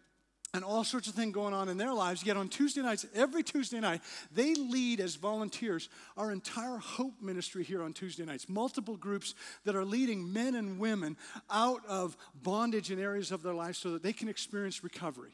and 0.55 0.65
all 0.65 0.83
sorts 0.83 1.09
of 1.09 1.15
things 1.15 1.35
going 1.35 1.53
on 1.53 1.69
in 1.69 1.77
their 1.77 1.93
lives. 1.93 2.25
Yet 2.25 2.37
on 2.37 2.49
Tuesday 2.49 2.81
nights, 2.81 3.07
every 3.15 3.43
Tuesday 3.43 3.81
night, 3.81 4.01
they 4.33 4.55
lead 4.55 5.01
as 5.01 5.17
volunteers 5.17 5.89
our 6.17 6.33
entire 6.33 6.79
Hope 6.79 7.15
ministry 7.21 7.63
here 7.63 7.83
on 7.83 7.93
Tuesday 7.93 8.25
nights. 8.25 8.49
Multiple 8.49 8.97
groups 8.97 9.35
that 9.65 9.77
are 9.77 9.85
leading 9.85 10.33
men 10.33 10.55
and 10.55 10.79
women 10.79 11.17
out 11.51 11.85
of 11.87 12.17
bondage 12.43 12.91
in 12.91 12.99
areas 12.99 13.31
of 13.31 13.43
their 13.43 13.55
lives 13.55 13.79
so 13.79 13.91
that 13.91 14.03
they 14.03 14.13
can 14.13 14.29
experience 14.29 14.83
recovery. 14.83 15.33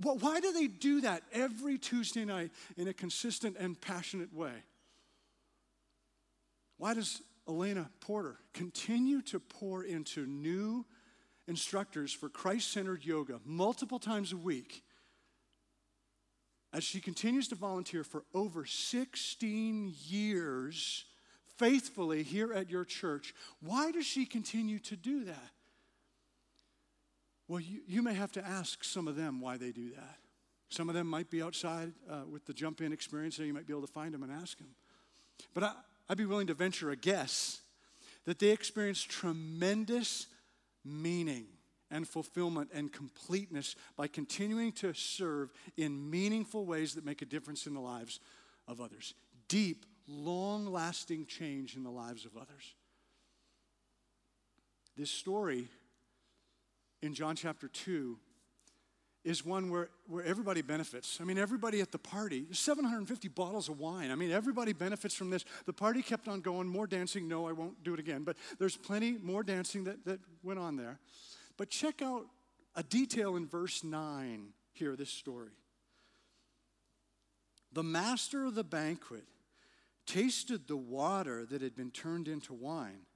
Why 0.00 0.40
do 0.40 0.52
they 0.52 0.66
do 0.66 1.02
that 1.02 1.22
every 1.32 1.78
Tuesday 1.78 2.24
night 2.24 2.50
in 2.76 2.88
a 2.88 2.94
consistent 2.94 3.56
and 3.58 3.80
passionate 3.80 4.34
way? 4.34 4.64
Why 6.78 6.94
does 6.94 7.22
Elena 7.48 7.88
Porter 8.00 8.36
continue 8.54 9.22
to 9.22 9.38
pour 9.38 9.84
into 9.84 10.26
new 10.26 10.84
instructors 11.46 12.12
for 12.12 12.28
Christ 12.28 12.72
centered 12.72 13.04
yoga 13.04 13.40
multiple 13.44 13.98
times 13.98 14.32
a 14.32 14.36
week 14.36 14.82
as 16.72 16.82
she 16.82 17.00
continues 17.00 17.48
to 17.48 17.54
volunteer 17.54 18.02
for 18.02 18.24
over 18.34 18.64
16 18.64 19.94
years 20.06 21.04
faithfully 21.56 22.22
here 22.22 22.52
at 22.52 22.68
your 22.68 22.84
church. 22.84 23.32
Why 23.60 23.92
does 23.92 24.06
she 24.06 24.26
continue 24.26 24.80
to 24.80 24.96
do 24.96 25.24
that? 25.24 25.50
Well, 27.46 27.60
you, 27.60 27.80
you 27.86 28.02
may 28.02 28.14
have 28.14 28.32
to 28.32 28.44
ask 28.44 28.82
some 28.82 29.06
of 29.06 29.16
them 29.16 29.40
why 29.40 29.56
they 29.56 29.70
do 29.70 29.90
that. 29.90 30.18
Some 30.68 30.88
of 30.88 30.94
them 30.94 31.06
might 31.06 31.30
be 31.30 31.42
outside 31.42 31.92
uh, 32.10 32.22
with 32.28 32.46
the 32.46 32.54
jump 32.54 32.80
in 32.80 32.92
experience, 32.92 33.38
and 33.38 33.46
you 33.46 33.54
might 33.54 33.66
be 33.66 33.72
able 33.72 33.86
to 33.86 33.92
find 33.92 34.12
them 34.12 34.22
and 34.22 34.32
ask 34.32 34.58
them. 34.58 34.74
But 35.52 35.64
I, 35.64 35.72
I'd 36.08 36.18
be 36.18 36.24
willing 36.24 36.48
to 36.48 36.54
venture 36.54 36.90
a 36.90 36.96
guess 36.96 37.60
that 38.24 38.38
they 38.38 38.50
experience 38.50 39.02
tremendous 39.02 40.26
meaning 40.84 41.46
and 41.90 42.08
fulfillment 42.08 42.70
and 42.74 42.92
completeness 42.92 43.76
by 43.96 44.06
continuing 44.06 44.72
to 44.72 44.92
serve 44.94 45.52
in 45.76 46.10
meaningful 46.10 46.66
ways 46.66 46.94
that 46.94 47.04
make 47.04 47.22
a 47.22 47.26
difference 47.26 47.66
in 47.66 47.74
the 47.74 47.80
lives 47.80 48.20
of 48.66 48.80
others. 48.80 49.14
Deep, 49.48 49.86
long 50.08 50.66
lasting 50.66 51.26
change 51.26 51.76
in 51.76 51.82
the 51.82 51.90
lives 51.90 52.24
of 52.24 52.36
others. 52.36 52.74
This 54.96 55.10
story 55.10 55.68
in 57.02 57.14
John 57.14 57.36
chapter 57.36 57.68
2 57.68 58.18
is 59.24 59.44
one 59.44 59.70
where, 59.70 59.88
where 60.06 60.22
everybody 60.22 60.60
benefits. 60.60 61.18
I 61.20 61.24
mean, 61.24 61.38
everybody 61.38 61.80
at 61.80 61.90
the 61.90 61.98
party, 61.98 62.44
750 62.52 63.28
bottles 63.28 63.70
of 63.70 63.80
wine. 63.80 64.10
I 64.10 64.14
mean, 64.14 64.30
everybody 64.30 64.74
benefits 64.74 65.14
from 65.14 65.30
this. 65.30 65.44
The 65.64 65.72
party 65.72 66.02
kept 66.02 66.28
on 66.28 66.42
going, 66.42 66.68
more 66.68 66.86
dancing. 66.86 67.26
No, 67.26 67.48
I 67.48 67.52
won't 67.52 67.82
do 67.82 67.94
it 67.94 68.00
again. 68.00 68.22
But 68.22 68.36
there's 68.58 68.76
plenty 68.76 69.12
more 69.12 69.42
dancing 69.42 69.84
that, 69.84 70.04
that 70.04 70.20
went 70.42 70.58
on 70.58 70.76
there. 70.76 70.98
But 71.56 71.70
check 71.70 72.02
out 72.02 72.26
a 72.76 72.82
detail 72.82 73.36
in 73.36 73.46
verse 73.46 73.82
9 73.82 74.48
here, 74.72 74.94
this 74.94 75.10
story. 75.10 75.50
The 77.72 77.82
master 77.82 78.44
of 78.44 78.54
the 78.54 78.64
banquet 78.64 79.24
tasted 80.06 80.68
the 80.68 80.76
water 80.76 81.46
that 81.46 81.62
had 81.62 81.74
been 81.74 81.90
turned 81.90 82.28
into 82.28 82.52
wine. 82.52 83.06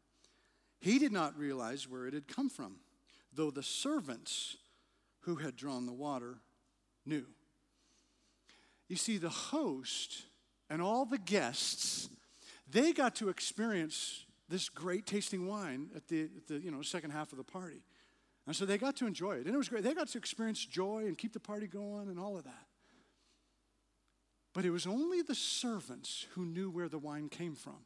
He 0.81 0.99
did 0.99 1.13
not 1.13 1.37
realize 1.39 1.89
where 1.89 2.07
it 2.07 2.15
had 2.15 2.29
come 2.29 2.49
from, 2.49 2.77
though 3.35 3.51
the 3.51 3.63
servants 3.63 4.57
who 5.29 5.35
had 5.35 5.55
drawn 5.57 5.85
the 5.85 5.93
water 5.93 6.39
knew. 7.05 7.27
You 8.89 8.97
see, 8.97 9.19
the 9.19 9.29
host 9.29 10.23
and 10.71 10.81
all 10.81 11.05
the 11.05 11.19
guests, 11.19 12.09
they 12.67 12.95
got 12.95 13.15
to 13.17 13.29
experience 13.29 14.25
this 14.49 14.71
great 14.71 15.05
tasting 15.05 15.47
wine 15.47 15.91
at 15.95 16.09
the, 16.09 16.31
at 16.35 16.47
the 16.47 16.59
you 16.61 16.71
know, 16.71 16.81
second 16.81 17.11
half 17.11 17.31
of 17.33 17.37
the 17.37 17.45
party. 17.45 17.83
And 18.47 18.57
so 18.57 18.65
they 18.65 18.79
got 18.79 18.97
to 18.97 19.07
enjoy 19.07 19.33
it. 19.33 19.45
And 19.45 19.55
it 19.55 19.59
was 19.59 19.69
great. 19.69 19.85
They 19.85 19.93
got 19.93 20.09
to 20.09 20.17
experience 20.17 20.65
joy 20.65 21.01
and 21.01 21.19
keep 21.19 21.35
the 21.35 21.41
party 21.41 21.67
going 21.67 22.09
and 22.09 22.19
all 22.19 22.39
of 22.39 22.45
that. 22.45 22.67
But 24.55 24.65
it 24.65 24.71
was 24.71 24.87
only 24.87 25.21
the 25.21 25.35
servants 25.35 26.27
who 26.31 26.47
knew 26.47 26.71
where 26.71 26.89
the 26.89 26.99
wine 26.99 27.29
came 27.29 27.55
from. 27.55 27.85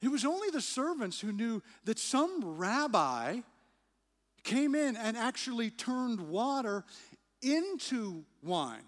It 0.00 0.12
was 0.12 0.24
only 0.24 0.50
the 0.50 0.60
servants 0.60 1.20
who 1.20 1.32
knew 1.32 1.60
that 1.86 1.98
some 1.98 2.40
rabbi 2.44 3.40
came 4.44 4.74
in 4.74 4.96
and 4.96 5.16
actually 5.16 5.70
turned 5.70 6.20
water 6.20 6.84
into 7.42 8.24
wine. 8.42 8.84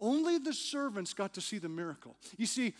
Only 0.00 0.38
the 0.38 0.54
servants 0.54 1.12
got 1.12 1.34
to 1.34 1.40
see 1.40 1.58
the 1.58 1.68
miracle. 1.68 2.16
You 2.36 2.46
see, 2.46 2.74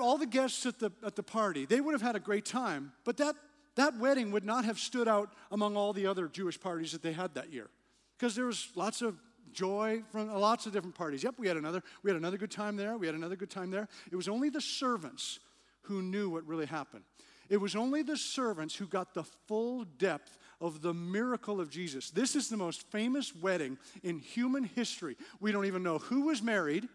all 0.00 0.16
the 0.16 0.26
guests 0.26 0.64
at 0.64 0.78
the, 0.78 0.90
at 1.04 1.16
the 1.16 1.22
party, 1.22 1.66
they 1.66 1.80
would 1.80 1.92
have 1.92 2.02
had 2.02 2.16
a 2.16 2.20
great 2.20 2.46
time, 2.46 2.92
but 3.04 3.18
that, 3.18 3.36
that 3.76 3.98
wedding 3.98 4.30
would 4.32 4.44
not 4.44 4.64
have 4.64 4.78
stood 4.78 5.08
out 5.08 5.34
among 5.50 5.76
all 5.76 5.92
the 5.92 6.06
other 6.06 6.28
Jewish 6.28 6.58
parties 6.58 6.92
that 6.92 7.02
they 7.02 7.12
had 7.12 7.34
that 7.34 7.52
year. 7.52 7.68
Because 8.16 8.34
there 8.34 8.46
was 8.46 8.68
lots 8.74 9.02
of 9.02 9.18
joy 9.52 10.02
from 10.10 10.32
lots 10.32 10.66
of 10.66 10.72
different 10.72 10.94
parties. 10.94 11.22
Yep, 11.22 11.34
we 11.38 11.46
had 11.46 11.56
another, 11.56 11.82
we 12.02 12.10
had 12.10 12.16
another 12.16 12.38
good 12.38 12.50
time 12.50 12.76
there, 12.76 12.96
we 12.96 13.06
had 13.06 13.14
another 13.14 13.36
good 13.36 13.50
time 13.50 13.70
there. 13.70 13.88
It 14.10 14.16
was 14.16 14.28
only 14.28 14.48
the 14.48 14.60
servants 14.60 15.40
who 15.82 16.00
knew 16.00 16.30
what 16.30 16.46
really 16.46 16.66
happened. 16.66 17.04
It 17.50 17.58
was 17.58 17.76
only 17.76 18.02
the 18.02 18.16
servants 18.16 18.74
who 18.74 18.86
got 18.86 19.12
the 19.12 19.24
full 19.24 19.84
depth 19.84 20.38
of 20.60 20.82
the 20.82 20.94
miracle 20.94 21.60
of 21.60 21.70
Jesus. 21.70 22.10
This 22.10 22.36
is 22.36 22.48
the 22.48 22.56
most 22.56 22.82
famous 22.90 23.34
wedding 23.34 23.78
in 24.02 24.18
human 24.18 24.64
history. 24.64 25.16
We 25.40 25.52
don't 25.52 25.66
even 25.66 25.82
know 25.82 25.98
who 25.98 26.22
was 26.22 26.42
married, 26.42 26.88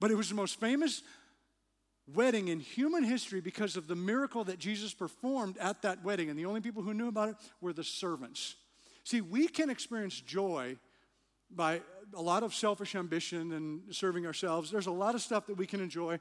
but 0.00 0.10
it 0.10 0.16
was 0.16 0.28
the 0.28 0.34
most 0.34 0.60
famous 0.60 1.02
wedding 2.12 2.48
in 2.48 2.60
human 2.60 3.02
history 3.02 3.40
because 3.40 3.76
of 3.76 3.86
the 3.86 3.96
miracle 3.96 4.44
that 4.44 4.58
Jesus 4.58 4.92
performed 4.92 5.56
at 5.58 5.82
that 5.82 6.04
wedding. 6.04 6.28
And 6.28 6.38
the 6.38 6.46
only 6.46 6.60
people 6.60 6.82
who 6.82 6.94
knew 6.94 7.08
about 7.08 7.30
it 7.30 7.36
were 7.60 7.72
the 7.72 7.84
servants. 7.84 8.56
See, 9.04 9.20
we 9.20 9.48
can 9.48 9.70
experience 9.70 10.20
joy 10.20 10.76
by 11.50 11.80
a 12.14 12.22
lot 12.22 12.42
of 12.42 12.54
selfish 12.54 12.94
ambition 12.94 13.52
and 13.52 13.94
serving 13.94 14.26
ourselves. 14.26 14.70
There's 14.70 14.86
a 14.86 14.92
lot 14.92 15.14
of 15.14 15.22
stuff 15.22 15.46
that 15.46 15.56
we 15.56 15.66
can 15.66 15.80
enjoy. 15.80 16.18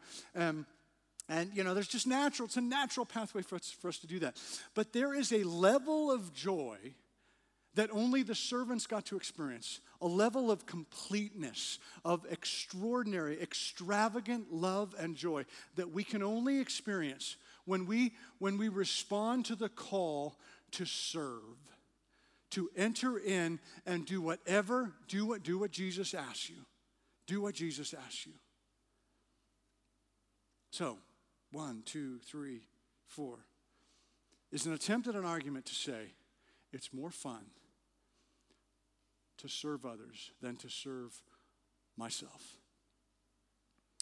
And, 1.33 1.49
you 1.55 1.63
know, 1.63 1.73
there's 1.73 1.87
just 1.87 2.05
natural, 2.05 2.45
it's 2.45 2.57
a 2.57 2.61
natural 2.61 3.07
pathway 3.07 3.41
for 3.41 3.55
us, 3.55 3.75
for 3.81 3.87
us 3.87 3.97
to 3.97 4.07
do 4.07 4.19
that. 4.19 4.37
But 4.75 4.93
there 4.93 5.15
is 5.15 5.33
a 5.33 5.43
level 5.43 6.11
of 6.11 6.31
joy 6.31 6.77
that 7.73 7.89
only 7.91 8.21
the 8.21 8.35
servants 8.35 8.85
got 8.85 9.07
to 9.07 9.17
experience 9.17 9.79
a 9.99 10.05
level 10.07 10.51
of 10.51 10.67
completeness, 10.67 11.79
of 12.05 12.23
extraordinary, 12.29 13.41
extravagant 13.41 14.53
love 14.53 14.93
and 14.99 15.15
joy 15.15 15.43
that 15.75 15.89
we 15.91 16.03
can 16.03 16.21
only 16.21 16.59
experience 16.59 17.35
when 17.65 17.87
we, 17.87 18.13
when 18.37 18.59
we 18.59 18.69
respond 18.69 19.45
to 19.45 19.55
the 19.55 19.69
call 19.69 20.35
to 20.73 20.85
serve, 20.85 21.57
to 22.51 22.69
enter 22.77 23.17
in 23.17 23.59
and 23.87 24.05
do 24.05 24.21
whatever, 24.21 24.91
do 25.07 25.25
what, 25.25 25.41
do 25.41 25.57
what 25.57 25.71
Jesus 25.71 26.13
asks 26.13 26.47
you. 26.47 26.57
Do 27.25 27.41
what 27.41 27.55
Jesus 27.55 27.95
asks 28.05 28.27
you. 28.27 28.33
So, 30.69 30.99
one, 31.53 31.83
two, 31.85 32.19
three, 32.19 32.63
four, 33.05 33.37
is 34.51 34.65
an 34.65 34.73
attempt 34.73 35.07
at 35.07 35.15
an 35.15 35.25
argument 35.25 35.65
to 35.65 35.75
say 35.75 36.13
it's 36.73 36.93
more 36.93 37.11
fun 37.11 37.45
to 39.37 39.47
serve 39.47 39.85
others 39.85 40.31
than 40.41 40.55
to 40.57 40.69
serve 40.69 41.21
myself. 41.95 42.57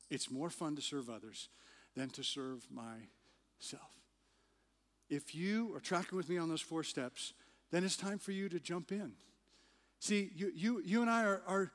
It's 0.10 0.32
more 0.32 0.50
fun 0.50 0.76
to 0.76 0.82
serve 0.82 1.10
others 1.10 1.50
than 1.96 2.10
to 2.12 2.24
serve 2.24 2.66
myself. 2.72 3.92
If 5.10 5.36
you 5.36 5.76
are 5.76 5.80
tracking 5.80 6.18
with 6.18 6.30
me 6.30 6.38
on 6.38 6.50
those 6.50 6.62
four 6.62 6.84
steps, 6.84 7.34
then 7.72 7.84
it's 7.84 7.98
time 7.98 8.18
for 8.18 8.32
you 8.32 8.50
to 8.50 8.60
jump 8.60 8.92
in. 8.92 9.12
See, 10.00 10.32
you, 10.36 10.52
you, 10.56 10.82
you 10.86 11.02
and 11.02 11.10
I 11.10 11.24
are, 11.24 11.42
are, 11.48 11.72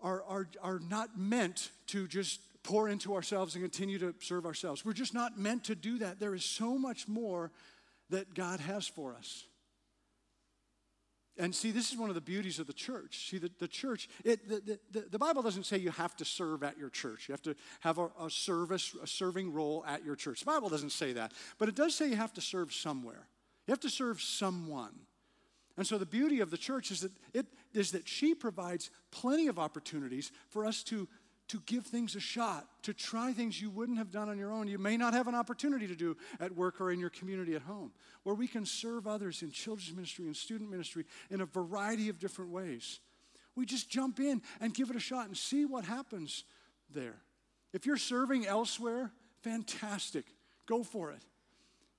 are, 0.00 0.22
are, 0.24 0.48
are 0.62 0.78
not 0.78 1.18
meant 1.18 1.70
to 1.88 2.06
just 2.06 2.40
pour 2.62 2.88
into 2.88 3.14
ourselves 3.14 3.54
and 3.54 3.64
continue 3.64 3.98
to 3.98 4.14
serve 4.20 4.46
ourselves. 4.46 4.84
We're 4.84 4.92
just 4.92 5.14
not 5.14 5.38
meant 5.38 5.64
to 5.64 5.74
do 5.74 5.98
that. 5.98 6.20
There 6.20 6.34
is 6.34 6.44
so 6.44 6.78
much 6.78 7.08
more 7.08 7.50
that 8.10 8.34
God 8.34 8.60
has 8.60 8.86
for 8.86 9.14
us. 9.14 9.44
And 11.38 11.54
see, 11.54 11.70
this 11.70 11.90
is 11.90 11.98
one 11.98 12.10
of 12.10 12.14
the 12.14 12.20
beauties 12.20 12.58
of 12.58 12.66
the 12.66 12.74
church. 12.74 13.30
See, 13.30 13.38
the, 13.38 13.50
the 13.58 13.66
church, 13.66 14.08
it, 14.22 14.46
the, 14.46 14.78
the, 14.90 15.00
the 15.10 15.18
Bible 15.18 15.40
doesn't 15.40 15.64
say 15.64 15.78
you 15.78 15.90
have 15.90 16.14
to 16.16 16.26
serve 16.26 16.62
at 16.62 16.76
your 16.76 16.90
church. 16.90 17.26
You 17.26 17.32
have 17.32 17.42
to 17.42 17.56
have 17.80 17.96
a, 17.98 18.10
a 18.20 18.28
service, 18.28 18.94
a 19.02 19.06
serving 19.06 19.52
role 19.52 19.82
at 19.88 20.04
your 20.04 20.14
church. 20.14 20.40
The 20.40 20.46
Bible 20.46 20.68
doesn't 20.68 20.92
say 20.92 21.14
that. 21.14 21.32
But 21.58 21.70
it 21.70 21.74
does 21.74 21.94
say 21.94 22.08
you 22.08 22.16
have 22.16 22.34
to 22.34 22.42
serve 22.42 22.72
somewhere. 22.72 23.28
You 23.66 23.72
have 23.72 23.80
to 23.80 23.90
serve 23.90 24.20
someone. 24.20 24.92
And 25.78 25.86
so 25.86 25.96
the 25.96 26.04
beauty 26.04 26.40
of 26.40 26.50
the 26.50 26.58
church 26.58 26.90
is 26.90 27.00
that 27.00 27.12
it 27.32 27.46
is 27.72 27.92
that 27.92 28.06
she 28.06 28.34
provides 28.34 28.90
plenty 29.10 29.46
of 29.46 29.58
opportunities 29.58 30.30
for 30.50 30.66
us 30.66 30.82
to 30.84 31.08
to 31.52 31.60
give 31.66 31.84
things 31.84 32.16
a 32.16 32.20
shot, 32.20 32.66
to 32.82 32.94
try 32.94 33.30
things 33.30 33.60
you 33.60 33.68
wouldn't 33.68 33.98
have 33.98 34.10
done 34.10 34.30
on 34.30 34.38
your 34.38 34.50
own. 34.50 34.68
You 34.68 34.78
may 34.78 34.96
not 34.96 35.12
have 35.12 35.28
an 35.28 35.34
opportunity 35.34 35.86
to 35.86 35.94
do 35.94 36.16
at 36.40 36.56
work 36.56 36.80
or 36.80 36.90
in 36.90 36.98
your 36.98 37.10
community 37.10 37.54
at 37.54 37.60
home, 37.60 37.92
where 38.22 38.34
we 38.34 38.48
can 38.48 38.64
serve 38.64 39.06
others 39.06 39.42
in 39.42 39.50
children's 39.50 39.94
ministry 39.94 40.24
and 40.24 40.34
student 40.34 40.70
ministry 40.70 41.04
in 41.30 41.42
a 41.42 41.44
variety 41.44 42.08
of 42.08 42.18
different 42.18 42.52
ways. 42.52 43.00
We 43.54 43.66
just 43.66 43.90
jump 43.90 44.18
in 44.18 44.40
and 44.62 44.72
give 44.72 44.88
it 44.88 44.96
a 44.96 45.00
shot 45.00 45.26
and 45.26 45.36
see 45.36 45.66
what 45.66 45.84
happens 45.84 46.44
there. 46.88 47.16
If 47.74 47.84
you're 47.84 47.98
serving 47.98 48.46
elsewhere, 48.46 49.12
fantastic. 49.42 50.24
Go 50.64 50.82
for 50.82 51.10
it. 51.10 51.20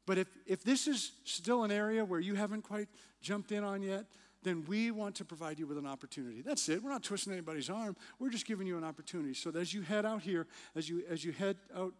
But 0.07 0.17
if, 0.17 0.28
if 0.47 0.63
this 0.63 0.88
is 0.88 1.11
still 1.25 1.63
an 1.63 1.71
area 1.71 2.03
where 2.03 2.19
you 2.19 2.34
haven't 2.34 2.63
quite 2.63 2.88
jumped 3.21 3.51
in 3.51 3.63
on 3.63 3.84
yet, 3.84 4.05
then 4.43 4.63
we 4.67 4.91
want 4.91 5.15
to 5.15 5.25
provide 5.25 5.59
you 5.59 5.67
with 5.67 5.77
an 5.77 5.87
opportunity. 5.87 6.41
That's 6.41 6.67
it. 6.69 6.83
We're 6.83 6.91
not 6.91 7.03
twisting 7.03 7.33
anybody's 7.33 7.69
arm. 7.69 7.95
We're 8.19 8.29
just 8.29 8.45
giving 8.45 8.67
you 8.67 8.77
an 8.77 8.83
opportunity. 8.83 9.33
So 9.33 9.51
as 9.51 9.73
you 9.73 9.81
head 9.81 10.05
out 10.05 10.21
here, 10.21 10.47
as 10.75 10.89
you 10.89 11.03
as 11.09 11.23
you 11.23 11.31
head 11.31 11.57
out 11.75 11.93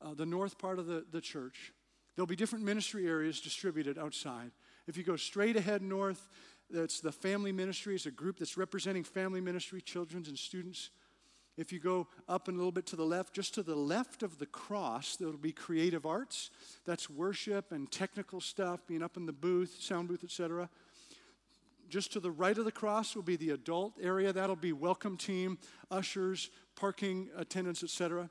uh, 0.00 0.14
the 0.14 0.26
north 0.26 0.58
part 0.58 0.78
of 0.78 0.86
the, 0.86 1.04
the 1.10 1.20
church, 1.20 1.72
there'll 2.14 2.26
be 2.26 2.36
different 2.36 2.64
ministry 2.64 3.06
areas 3.06 3.40
distributed 3.40 3.98
outside. 3.98 4.50
If 4.86 4.96
you 4.96 5.04
go 5.04 5.16
straight 5.16 5.56
ahead 5.56 5.82
north, 5.82 6.28
that's 6.70 7.00
the 7.00 7.12
family 7.12 7.52
ministry. 7.52 7.94
It's 7.94 8.06
a 8.06 8.10
group 8.10 8.38
that's 8.38 8.56
representing 8.56 9.04
family 9.04 9.40
ministry, 9.40 9.80
children's 9.80 10.28
and 10.28 10.38
students. 10.38 10.90
If 11.58 11.70
you 11.70 11.78
go 11.80 12.08
up 12.28 12.48
and 12.48 12.56
a 12.56 12.58
little 12.58 12.72
bit 12.72 12.86
to 12.86 12.96
the 12.96 13.04
left, 13.04 13.34
just 13.34 13.54
to 13.54 13.62
the 13.62 13.76
left 13.76 14.22
of 14.22 14.38
the 14.38 14.46
cross, 14.46 15.16
there'll 15.16 15.36
be 15.36 15.52
creative 15.52 16.06
arts. 16.06 16.50
That's 16.86 17.10
worship 17.10 17.72
and 17.72 17.90
technical 17.90 18.40
stuff, 18.40 18.80
being 18.86 19.02
up 19.02 19.18
in 19.18 19.26
the 19.26 19.32
booth, 19.32 19.76
sound 19.78 20.08
booth, 20.08 20.24
etc. 20.24 20.70
Just 21.92 22.14
to 22.14 22.20
the 22.20 22.30
right 22.30 22.56
of 22.56 22.64
the 22.64 22.72
cross 22.72 23.14
will 23.14 23.22
be 23.22 23.36
the 23.36 23.50
adult 23.50 23.98
area. 24.00 24.32
That'll 24.32 24.56
be 24.56 24.72
welcome 24.72 25.18
team, 25.18 25.58
ushers, 25.90 26.48
parking 26.74 27.28
attendants, 27.36 27.82
etc. 27.82 28.30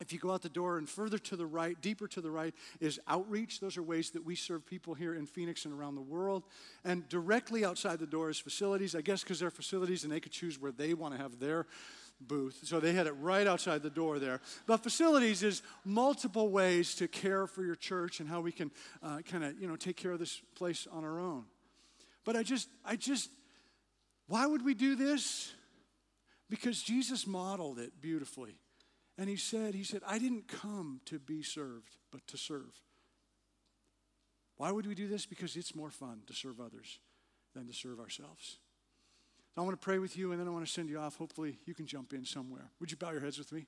If 0.00 0.12
you 0.12 0.18
go 0.18 0.32
out 0.32 0.42
the 0.42 0.48
door 0.48 0.76
and 0.76 0.88
further 0.88 1.18
to 1.18 1.36
the 1.36 1.46
right, 1.46 1.80
deeper 1.80 2.08
to 2.08 2.20
the 2.20 2.32
right, 2.32 2.52
is 2.80 2.98
outreach. 3.06 3.60
Those 3.60 3.76
are 3.76 3.82
ways 3.84 4.10
that 4.10 4.24
we 4.24 4.34
serve 4.34 4.66
people 4.66 4.94
here 4.94 5.14
in 5.14 5.24
Phoenix 5.24 5.66
and 5.66 5.72
around 5.72 5.94
the 5.94 6.02
world. 6.02 6.42
And 6.84 7.08
directly 7.08 7.64
outside 7.64 8.00
the 8.00 8.08
door 8.08 8.28
is 8.28 8.40
facilities, 8.40 8.96
I 8.96 9.02
guess 9.02 9.22
because 9.22 9.38
they're 9.38 9.52
facilities 9.52 10.02
and 10.02 10.12
they 10.12 10.18
could 10.18 10.32
choose 10.32 10.60
where 10.60 10.72
they 10.72 10.94
want 10.94 11.14
to 11.14 11.22
have 11.22 11.38
their 11.38 11.68
booth. 12.20 12.58
So 12.64 12.80
they 12.80 12.92
had 12.92 13.06
it 13.06 13.14
right 13.20 13.46
outside 13.46 13.84
the 13.84 13.90
door 13.90 14.18
there. 14.18 14.40
But 14.66 14.82
facilities 14.82 15.44
is 15.44 15.62
multiple 15.84 16.48
ways 16.48 16.96
to 16.96 17.06
care 17.06 17.46
for 17.46 17.62
your 17.62 17.76
church 17.76 18.18
and 18.18 18.28
how 18.28 18.40
we 18.40 18.50
can 18.50 18.72
uh, 19.00 19.20
kind 19.20 19.44
of, 19.44 19.60
you 19.60 19.68
know, 19.68 19.76
take 19.76 19.96
care 19.96 20.10
of 20.10 20.18
this 20.18 20.42
place 20.56 20.88
on 20.90 21.04
our 21.04 21.20
own. 21.20 21.44
But 22.24 22.36
I 22.36 22.42
just, 22.42 22.68
I 22.84 22.96
just, 22.96 23.30
why 24.26 24.46
would 24.46 24.64
we 24.64 24.74
do 24.74 24.96
this? 24.96 25.52
Because 26.48 26.82
Jesus 26.82 27.26
modeled 27.26 27.78
it 27.78 28.00
beautifully. 28.00 28.58
And 29.16 29.28
he 29.28 29.36
said, 29.36 29.74
he 29.74 29.84
said, 29.84 30.02
I 30.06 30.18
didn't 30.18 30.48
come 30.48 31.00
to 31.06 31.18
be 31.18 31.42
served, 31.42 31.96
but 32.10 32.26
to 32.28 32.36
serve. 32.36 32.74
Why 34.56 34.70
would 34.70 34.86
we 34.86 34.94
do 34.94 35.08
this? 35.08 35.26
Because 35.26 35.56
it's 35.56 35.74
more 35.74 35.90
fun 35.90 36.22
to 36.26 36.32
serve 36.32 36.60
others 36.60 36.98
than 37.54 37.66
to 37.66 37.72
serve 37.72 38.00
ourselves. 38.00 38.58
I 39.56 39.60
want 39.60 39.80
to 39.80 39.84
pray 39.84 39.98
with 39.98 40.16
you 40.16 40.32
and 40.32 40.40
then 40.40 40.48
I 40.48 40.50
want 40.50 40.66
to 40.66 40.72
send 40.72 40.88
you 40.88 40.98
off. 40.98 41.16
Hopefully, 41.16 41.58
you 41.64 41.74
can 41.74 41.86
jump 41.86 42.12
in 42.12 42.24
somewhere. 42.24 42.70
Would 42.80 42.90
you 42.90 42.96
bow 42.96 43.12
your 43.12 43.20
heads 43.20 43.38
with 43.38 43.52
me? 43.52 43.66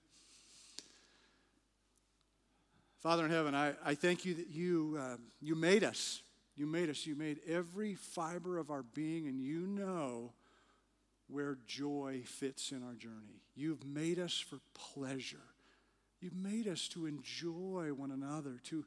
Father 3.01 3.25
in 3.25 3.31
heaven, 3.31 3.55
I, 3.55 3.75
I 3.85 3.95
thank 3.95 4.25
you 4.25 4.35
that 4.35 4.49
you, 4.49 4.99
uh, 5.01 5.17
you 5.41 5.55
made 5.55 5.85
us. 5.85 6.23
You 6.57 6.67
made 6.67 6.89
us. 6.89 7.07
You 7.07 7.15
made 7.15 7.41
every 7.47 7.95
fiber 7.95 8.59
of 8.59 8.71
our 8.71 8.83
being, 8.83 9.27
and 9.27 9.41
you 9.41 9.67
know 9.67 10.33
where 11.29 11.59
joy 11.67 12.23
fits 12.25 12.73
in 12.73 12.83
our 12.83 12.95
journey. 12.95 13.43
You've 13.55 13.85
made 13.85 14.19
us 14.19 14.39
for 14.39 14.59
pleasure. 14.75 15.39
You've 16.21 16.37
made 16.37 16.67
us 16.67 16.89
to 16.89 17.07
enjoy 17.07 17.91
one 17.95 18.11
another, 18.11 18.61
to, 18.65 18.85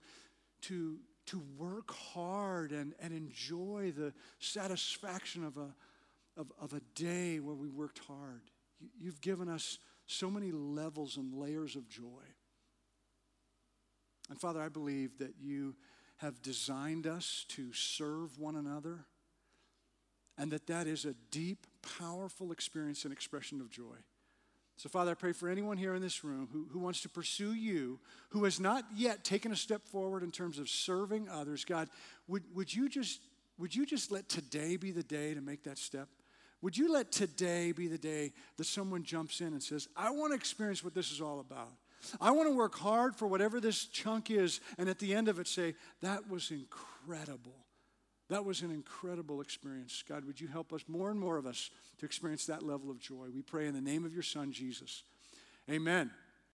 to, 0.61 0.97
to 1.27 1.41
work 1.57 1.93
hard 1.93 2.71
and, 2.71 2.93
and 2.99 3.13
enjoy 3.13 3.93
the 3.95 4.13
satisfaction 4.39 5.43
of 5.43 5.57
a, 5.57 5.75
of, 6.37 6.51
of 6.59 6.73
a 6.73 6.81
day 6.95 7.39
where 7.39 7.55
we 7.55 7.69
worked 7.69 7.99
hard. 7.99 8.41
You, 8.79 8.89
you've 8.99 9.21
given 9.21 9.47
us 9.47 9.77
so 10.07 10.31
many 10.31 10.51
levels 10.51 11.17
and 11.17 11.33
layers 11.33 11.75
of 11.75 11.87
joy. 11.87 12.23
And 14.29 14.39
Father, 14.39 14.61
I 14.61 14.69
believe 14.69 15.17
that 15.19 15.33
you 15.39 15.75
have 16.19 16.41
designed 16.41 17.07
us 17.07 17.45
to 17.49 17.73
serve 17.73 18.37
one 18.37 18.55
another 18.55 19.05
and 20.37 20.51
that 20.51 20.67
that 20.67 20.87
is 20.87 21.05
a 21.05 21.15
deep, 21.31 21.67
powerful 21.97 22.51
experience 22.51 23.03
and 23.03 23.11
expression 23.11 23.59
of 23.59 23.69
joy. 23.69 23.95
So, 24.77 24.87
Father, 24.87 25.11
I 25.11 25.15
pray 25.15 25.33
for 25.33 25.49
anyone 25.49 25.77
here 25.77 25.93
in 25.93 26.01
this 26.01 26.23
room 26.23 26.47
who, 26.53 26.67
who 26.71 26.79
wants 26.79 27.01
to 27.01 27.09
pursue 27.09 27.53
you, 27.53 27.99
who 28.29 28.45
has 28.45 28.59
not 28.59 28.85
yet 28.95 29.25
taken 29.25 29.51
a 29.51 29.55
step 29.55 29.85
forward 29.85 30.23
in 30.23 30.31
terms 30.31 30.57
of 30.57 30.69
serving 30.69 31.27
others. 31.27 31.65
God, 31.65 31.89
would, 32.29 32.43
would, 32.55 32.73
you 32.73 32.87
just, 32.87 33.19
would 33.57 33.75
you 33.75 33.85
just 33.85 34.09
let 34.09 34.29
today 34.29 34.77
be 34.77 34.91
the 34.91 35.03
day 35.03 35.33
to 35.33 35.41
make 35.41 35.63
that 35.63 35.77
step? 35.77 36.07
Would 36.61 36.77
you 36.77 36.93
let 36.93 37.11
today 37.11 37.73
be 37.73 37.87
the 37.87 37.97
day 37.97 38.31
that 38.55 38.65
someone 38.65 39.03
jumps 39.03 39.41
in 39.41 39.47
and 39.47 39.61
says, 39.63 39.89
I 39.97 40.11
want 40.11 40.31
to 40.31 40.35
experience 40.35 40.83
what 40.83 40.93
this 40.93 41.11
is 41.11 41.19
all 41.19 41.41
about? 41.41 41.71
I 42.19 42.31
want 42.31 42.49
to 42.49 42.55
work 42.55 42.75
hard 42.75 43.15
for 43.15 43.27
whatever 43.27 43.59
this 43.59 43.85
chunk 43.85 44.31
is, 44.31 44.61
and 44.77 44.89
at 44.89 44.99
the 44.99 45.13
end 45.13 45.27
of 45.27 45.39
it, 45.39 45.47
say, 45.47 45.75
That 46.01 46.29
was 46.29 46.51
incredible. 46.51 47.65
That 48.29 48.45
was 48.45 48.61
an 48.61 48.71
incredible 48.71 49.41
experience. 49.41 50.03
God, 50.07 50.23
would 50.25 50.39
you 50.39 50.47
help 50.47 50.71
us, 50.71 50.83
more 50.87 51.09
and 51.09 51.19
more 51.19 51.37
of 51.37 51.47
us, 51.47 51.71
to 51.97 52.05
experience 52.05 52.45
that 52.45 52.61
level 52.61 52.91
of 52.91 52.99
joy? 52.99 53.27
We 53.33 53.41
pray 53.41 53.67
in 53.67 53.73
the 53.73 53.81
name 53.81 54.05
of 54.05 54.13
your 54.13 54.23
Son, 54.23 54.51
Jesus. 54.51 55.03
Amen. 55.69 56.11